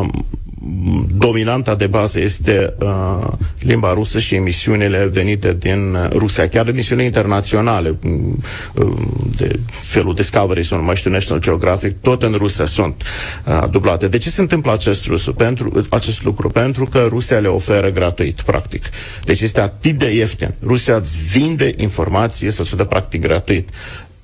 [1.16, 3.28] dominanta de bază este uh,
[3.60, 8.42] limba rusă și emisiunile venite din uh, Rusia, chiar emisiunile internaționale um,
[8.76, 13.04] um, de felul Discovery sau nu mai știu National Geographic, tot în Rusia sunt
[13.46, 14.08] uh, dublate.
[14.08, 15.34] De ce se întâmplă acest, rusu?
[15.34, 16.50] Pentru, acest lucru?
[16.50, 18.84] Pentru că Rusia le oferă gratuit, practic.
[19.24, 20.54] Deci este atât de ieftin.
[20.64, 23.70] Rusia îți vinde informații, să de practic gratuit.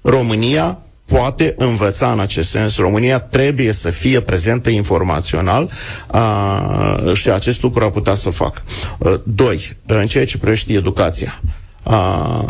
[0.01, 2.77] România poate învăța în acest sens.
[2.77, 5.69] România trebuie să fie prezentă informațional
[6.13, 8.61] uh, și acest lucru ar putea să facă.
[8.97, 11.41] Uh, doi, în ceea ce privește educația.
[11.83, 12.43] Uh,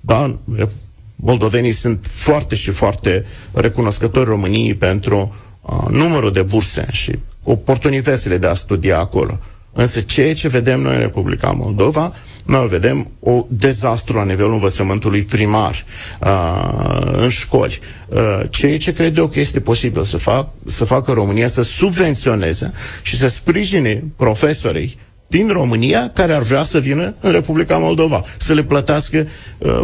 [0.00, 0.38] da,
[1.16, 8.46] moldovenii sunt foarte și foarte recunoscători României pentru uh, numărul de burse și oportunitățile de
[8.46, 9.38] a studia acolo.
[9.72, 12.12] Însă ceea ce vedem noi în Republica Moldova,
[12.46, 15.84] noi vedem o dezastru la nivelul învățământului primar
[16.20, 17.78] uh, în școli.
[18.08, 22.72] Uh, ceea ce cred eu că este posibil să, fac, să facă România să subvenționeze
[23.02, 28.54] și să sprijine profesorii din România care ar vrea să vină în Republica Moldova, să
[28.54, 29.26] le plătească
[29.58, 29.82] uh,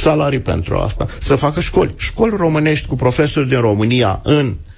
[0.00, 1.94] salarii pentru asta, să facă școli.
[1.96, 4.72] Școli românești cu profesori din România în Uh,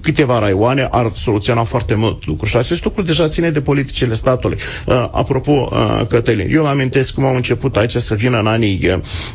[0.00, 2.50] câteva raioane ar soluționa foarte mult lucruri.
[2.50, 4.56] Și acest lucru deja ține de politicile statului.
[4.86, 8.90] Uh, apropo, uh, Cătălin, eu amintesc cum au început aici să vină în anii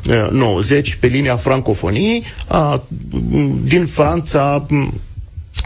[0.09, 2.76] uh, 90 pe linia francofoniei uh,
[3.64, 4.66] din Franța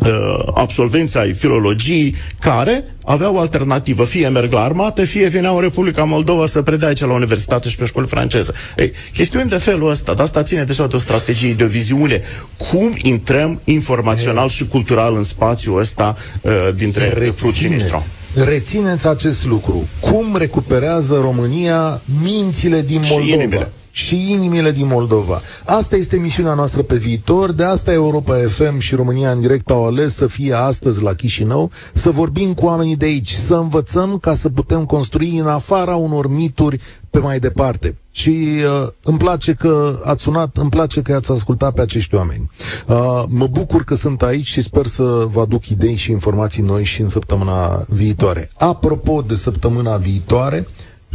[0.02, 4.04] uh, absolvenți ai filologiei care aveau alternativă.
[4.04, 7.76] Fie merg la armată, fie veneau în Republica Moldova să predea aici la universitate și
[7.76, 8.54] pe școli franceză.
[8.78, 12.22] Ei, chestiuni de felul ăsta, dar asta ține deja de o strategie, de o viziune.
[12.58, 18.06] Cum intrăm informațional și cultural în spațiul ăsta uh, dintre Prut și Nistru?
[18.46, 19.88] Rețineți acest lucru.
[20.00, 23.26] Cum recuperează România mințile din Moldova?
[23.26, 25.42] Și inimile și inimile din Moldova.
[25.66, 29.86] Asta este misiunea noastră pe viitor, de asta Europa FM și România în direct au
[29.86, 34.34] ales să fie astăzi la Chișinău, să vorbim cu oamenii de aici, să învățăm ca
[34.34, 36.80] să putem construi în afara unor mituri
[37.10, 37.98] pe mai departe.
[38.12, 42.50] Și uh, îmi place că ați sunat, îmi place că ați ascultat pe acești oameni.
[42.88, 46.84] Uh, mă bucur că sunt aici și sper să vă aduc idei și informații noi
[46.84, 48.50] și în săptămâna viitoare.
[48.58, 50.68] Apropo de săptămâna viitoare,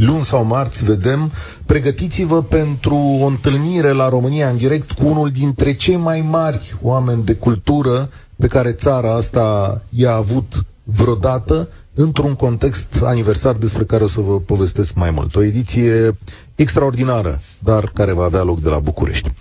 [0.05, 1.31] luni sau marți vedem,
[1.65, 7.23] pregătiți-vă pentru o întâlnire la România în direct cu unul dintre cei mai mari oameni
[7.23, 14.07] de cultură pe care țara asta i-a avut vreodată într-un context aniversar despre care o
[14.07, 15.35] să vă povestesc mai mult.
[15.35, 16.17] O ediție
[16.55, 19.31] extraordinară, dar care va avea loc de la București.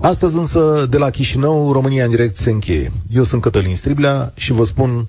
[0.00, 2.92] Astăzi însă, de la Chișinău, România în direct se încheie.
[3.10, 5.08] Eu sunt Cătălin Striblea și vă spun